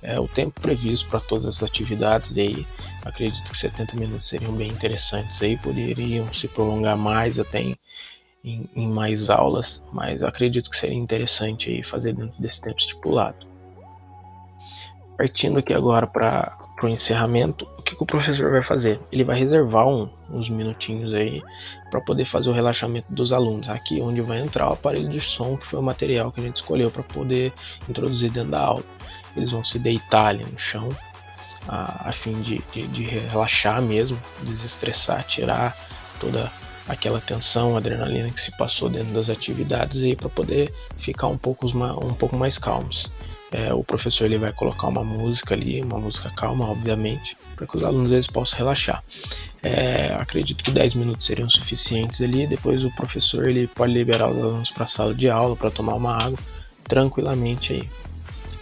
É, 0.01 0.19
o 0.19 0.27
tempo 0.27 0.61
previsto 0.61 1.07
para 1.09 1.19
todas 1.19 1.47
as 1.47 1.63
atividades 1.63 2.37
aí, 2.37 2.65
acredito 3.03 3.49
que 3.49 3.57
70 3.57 3.95
minutos 3.95 4.29
seriam 4.29 4.53
bem 4.53 4.69
interessantes 4.69 5.41
aí, 5.41 5.57
poderiam 5.57 6.31
se 6.33 6.47
prolongar 6.47 6.95
mais 6.95 7.39
até 7.39 7.61
em 7.61 7.77
em, 8.47 8.69
em 8.75 8.87
mais 8.87 9.29
aulas, 9.29 9.83
mas 9.91 10.23
acredito 10.23 10.69
que 10.69 10.77
seria 10.77 10.95
interessante 10.95 11.69
aí 11.69 11.83
fazer 11.83 12.13
dentro 12.13 12.39
desse 12.41 12.61
tempo 12.61 12.79
estipulado. 12.79 13.45
Partindo 15.17 15.59
aqui 15.59 15.73
agora 15.73 16.07
para 16.07 16.57
o 16.81 16.87
encerramento, 16.87 17.67
o 17.77 17.81
que, 17.81 17.95
que, 17.95 18.03
o 18.03 18.05
professor 18.05 18.51
vai 18.51 18.63
fazer? 18.63 18.99
Ele 19.11 19.23
vai 19.23 19.37
reservar 19.37 19.87
um, 19.87 20.09
uns 20.29 20.47
minutinhos 20.47 21.13
aí 21.13 21.41
para 21.89 21.99
poder 21.99 22.25
fazer 22.25 22.49
o 22.49 22.53
relaxamento 22.53 23.11
dos 23.11 23.33
alunos. 23.33 23.67
Aqui 23.67 23.99
onde 23.99 24.21
vai 24.21 24.39
entrar 24.39 24.69
o 24.69 24.73
aparelho 24.73 25.09
de 25.09 25.19
som, 25.19 25.57
que 25.57 25.67
foi 25.67 25.79
o 25.79 25.83
material 25.83 26.31
que 26.31 26.39
a 26.39 26.43
gente 26.43 26.57
escolheu 26.57 26.91
para 26.91 27.03
poder 27.03 27.51
introduzir 27.89 28.31
dentro 28.31 28.51
da 28.51 28.61
aula. 28.61 28.83
Eles 29.37 29.51
vão 29.51 29.63
se 29.63 29.79
deitar 29.79 30.27
ali 30.27 30.43
no 30.45 30.59
chão, 30.59 30.89
a, 31.67 32.09
a 32.09 32.11
fim 32.11 32.41
de, 32.41 32.61
de, 32.73 32.87
de 32.87 33.03
relaxar 33.03 33.81
mesmo, 33.81 34.19
desestressar, 34.43 35.23
tirar 35.23 35.77
toda 36.19 36.51
aquela 36.87 37.19
tensão, 37.19 37.75
adrenalina 37.75 38.29
que 38.29 38.41
se 38.41 38.51
passou 38.57 38.89
dentro 38.89 39.13
das 39.13 39.29
atividades 39.29 40.01
aí 40.01 40.15
para 40.15 40.29
poder 40.29 40.73
ficar 40.99 41.27
um 41.27 41.37
pouco, 41.37 41.67
um 41.67 42.13
pouco 42.13 42.35
mais 42.35 42.57
calmos. 42.57 43.09
É, 43.51 43.73
o 43.73 43.83
professor 43.83 44.25
ele 44.25 44.37
vai 44.37 44.51
colocar 44.51 44.87
uma 44.87 45.03
música 45.03 45.53
ali, 45.53 45.81
uma 45.81 45.97
música 45.97 46.29
calma, 46.35 46.69
obviamente, 46.69 47.37
para 47.55 47.65
que 47.65 47.77
os 47.77 47.83
alunos 47.83 48.11
eles 48.11 48.27
possam 48.27 48.57
relaxar. 48.57 49.01
É, 49.63 50.13
acredito 50.19 50.63
que 50.63 50.71
10 50.71 50.95
minutos 50.95 51.25
seriam 51.25 51.49
suficientes 51.49 52.21
ali. 52.21 52.45
Depois 52.45 52.83
o 52.83 52.91
professor 52.95 53.47
ele 53.47 53.67
pode 53.67 53.93
liberar 53.93 54.29
os 54.29 54.37
alunos 54.37 54.71
para 54.71 54.83
a 54.83 54.87
sala 54.87 55.13
de 55.13 55.29
aula 55.29 55.55
para 55.55 55.71
tomar 55.71 55.95
uma 55.95 56.15
água 56.15 56.37
tranquilamente 56.83 57.73
aí. 57.73 57.89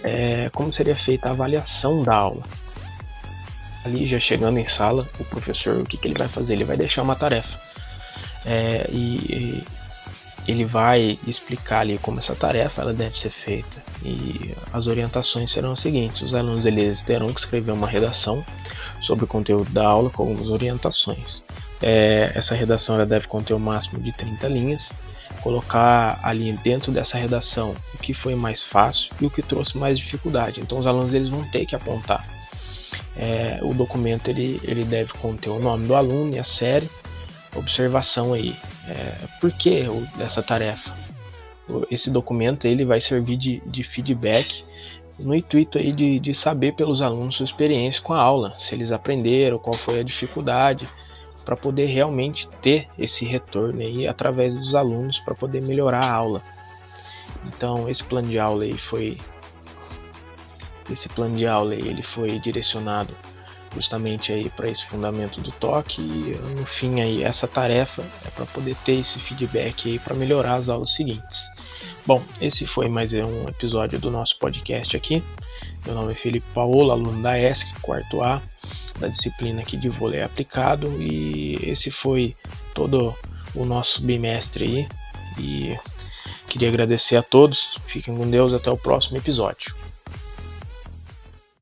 É, 0.06 0.50
como 0.54 0.72
seria 0.72 0.96
feita 0.96 1.30
a 1.30 1.32
avaliação 1.32 2.04
da 2.04 2.16
aula? 2.16 2.44
Ali 3.84 4.08
já 4.08 4.20
chegando 4.20 4.58
em 4.58 4.68
sala, 4.68 5.08
o 5.20 5.26
professor 5.26 5.82
o 5.82 5.86
que, 5.86 5.98
que 5.98 6.08
ele 6.08 6.18
vai 6.18 6.28
fazer? 6.28 6.54
Ele 6.54 6.64
vai 6.64 6.78
deixar 6.78 7.04
uma 7.04 7.16
tarefa 7.16 7.66
é, 8.46 8.88
e, 8.92 9.64
ele 10.48 10.64
vai 10.64 11.18
explicar 11.26 11.80
ali 11.80 11.98
como 11.98 12.20
essa 12.20 12.36
tarefa 12.36 12.84
ela 12.84 12.94
deve 12.94 13.18
ser 13.18 13.32
feita 13.32 13.84
e 14.04 14.54
as 14.72 14.86
orientações 14.86 15.52
serão 15.52 15.72
as 15.72 15.80
seguintes: 15.80 16.22
os 16.22 16.36
alunos 16.36 16.66
eles 16.66 17.02
terão 17.02 17.34
que 17.34 17.40
escrever 17.40 17.72
uma 17.72 17.88
redação 17.88 18.46
sobre 19.02 19.26
o 19.26 19.28
conteúdo 19.28 19.72
da 19.72 19.88
aula 19.88 20.12
com 20.12 20.22
algumas 20.22 20.50
orientações. 20.50 21.42
É, 21.82 22.32
essa 22.36 22.54
redação 22.54 22.96
ela 22.96 23.06
deve 23.06 23.28
conter 23.28 23.54
o 23.54 23.60
máximo 23.60 24.00
de 24.00 24.12
30 24.12 24.48
linhas. 24.48 24.84
Colocar 25.46 26.20
ali 26.24 26.54
dentro 26.64 26.92
dessa 26.92 27.20
redação 27.20 27.76
o 27.94 28.00
que 28.00 28.16
foi 28.16 28.34
mais 28.34 28.64
fácil 28.64 29.12
e 29.22 29.28
o 29.28 29.30
que 29.30 29.44
trouxe 29.44 29.78
mais 29.78 30.00
dificuldade. 30.00 30.60
Então 30.60 30.80
os 30.80 30.88
alunos 30.88 31.14
eles 31.14 31.30
vão 31.30 31.48
ter 31.52 31.68
que 31.68 31.76
apontar. 31.76 32.26
É, 33.16 33.60
o 33.62 33.72
documento 33.72 34.28
ele, 34.28 34.60
ele 34.64 34.84
deve 34.84 35.14
conter 35.14 35.52
o 35.52 35.60
nome 35.60 35.86
do 35.86 35.94
aluno 35.94 36.34
e 36.34 36.40
a 36.40 36.44
série, 36.44 36.90
observação 37.56 38.34
aí. 38.34 38.56
É, 38.90 39.18
por 39.40 39.52
que 39.52 39.84
essa 40.20 40.42
tarefa? 40.42 40.92
Esse 41.92 42.10
documento 42.10 42.66
ele 42.66 42.84
vai 42.84 43.00
servir 43.00 43.38
de, 43.38 43.62
de 43.68 43.84
feedback 43.84 44.66
no 45.20 45.36
intuito 45.36 45.78
aí 45.78 45.92
de, 45.92 46.20
de 46.20 46.34
saber 46.34 46.74
pelos 46.74 47.04
alunos 47.04 47.36
sua 47.36 47.46
experiência 47.46 48.02
com 48.02 48.16
a 48.16 48.20
aula, 48.20 48.56
se 48.58 48.74
eles 48.74 48.92
aprenderam, 48.92 49.60
qual 49.60 49.76
foi 49.76 50.00
a 50.00 50.04
dificuldade, 50.04 50.90
para 51.46 51.56
poder 51.56 51.86
realmente 51.86 52.50
ter 52.62 52.88
esse 52.98 53.24
retorno 53.24 53.80
aí 53.82 54.08
através 54.08 54.54
dos 54.54 54.74
alunos 54.74 55.20
para 55.20 55.36
poder 55.36 55.62
melhorar 55.62 56.04
a 56.04 56.12
aula. 56.12 56.42
Então 57.46 57.88
esse 57.88 58.04
plano 58.04 58.28
de 58.28 58.40
aula 58.40 58.64
aí 58.64 58.78
foi 58.78 59.18
esse 60.92 61.08
plano 61.10 61.36
de 61.36 61.48
aula 61.48 61.74
aí, 61.74 61.88
ele 61.88 62.04
foi 62.04 62.40
direcionado 62.40 63.14
justamente 63.74 64.32
aí 64.32 64.50
para 64.50 64.70
esse 64.70 64.86
fundamento 64.86 65.42
do 65.42 65.52
toque 65.52 66.02
e 66.02 66.36
no 66.58 66.66
fim 66.66 67.02
aí 67.02 67.24
essa 67.24 67.48
tarefa 67.48 68.04
é 68.26 68.30
para 68.30 68.46
poder 68.46 68.76
ter 68.86 69.00
esse 69.00 69.20
feedback 69.20 69.90
aí 69.90 70.00
para 70.00 70.16
melhorar 70.16 70.56
as 70.56 70.70
aulas 70.70 70.94
seguintes. 70.94 71.40
Bom, 72.06 72.24
esse 72.40 72.66
foi 72.66 72.88
mais 72.88 73.12
um 73.14 73.48
episódio 73.48 74.00
do 74.00 74.12
nosso 74.12 74.38
podcast 74.40 74.96
aqui. 74.96 75.24
Meu 75.86 75.96
nome 75.96 76.14
é 76.14 76.16
Felipe 76.16 76.46
Paola, 76.54 76.94
aluno 76.94 77.22
da 77.22 77.38
ESC, 77.38 77.66
quarto 77.82 78.24
A, 78.24 78.42
da 79.00 79.08
disciplina 79.08 79.62
aqui 79.62 79.78
de 79.78 79.90
vôlei 79.90 80.22
aplicado 80.22 80.88
e 81.02 81.60
esse 81.64 81.92
foi 81.92 82.36
todo 82.74 83.16
o 83.54 83.66
nosso 83.66 84.02
bimestre 84.02 84.64
aí 84.66 84.88
e 85.40 85.78
queria 86.48 86.70
agradecer 86.70 87.16
a 87.16 87.24
todos. 87.24 87.80
Fiquem 87.88 88.16
com 88.16 88.30
Deus 88.30 88.54
até 88.54 88.70
o 88.70 88.78
próximo 88.78 89.18
episódio. 89.18 89.76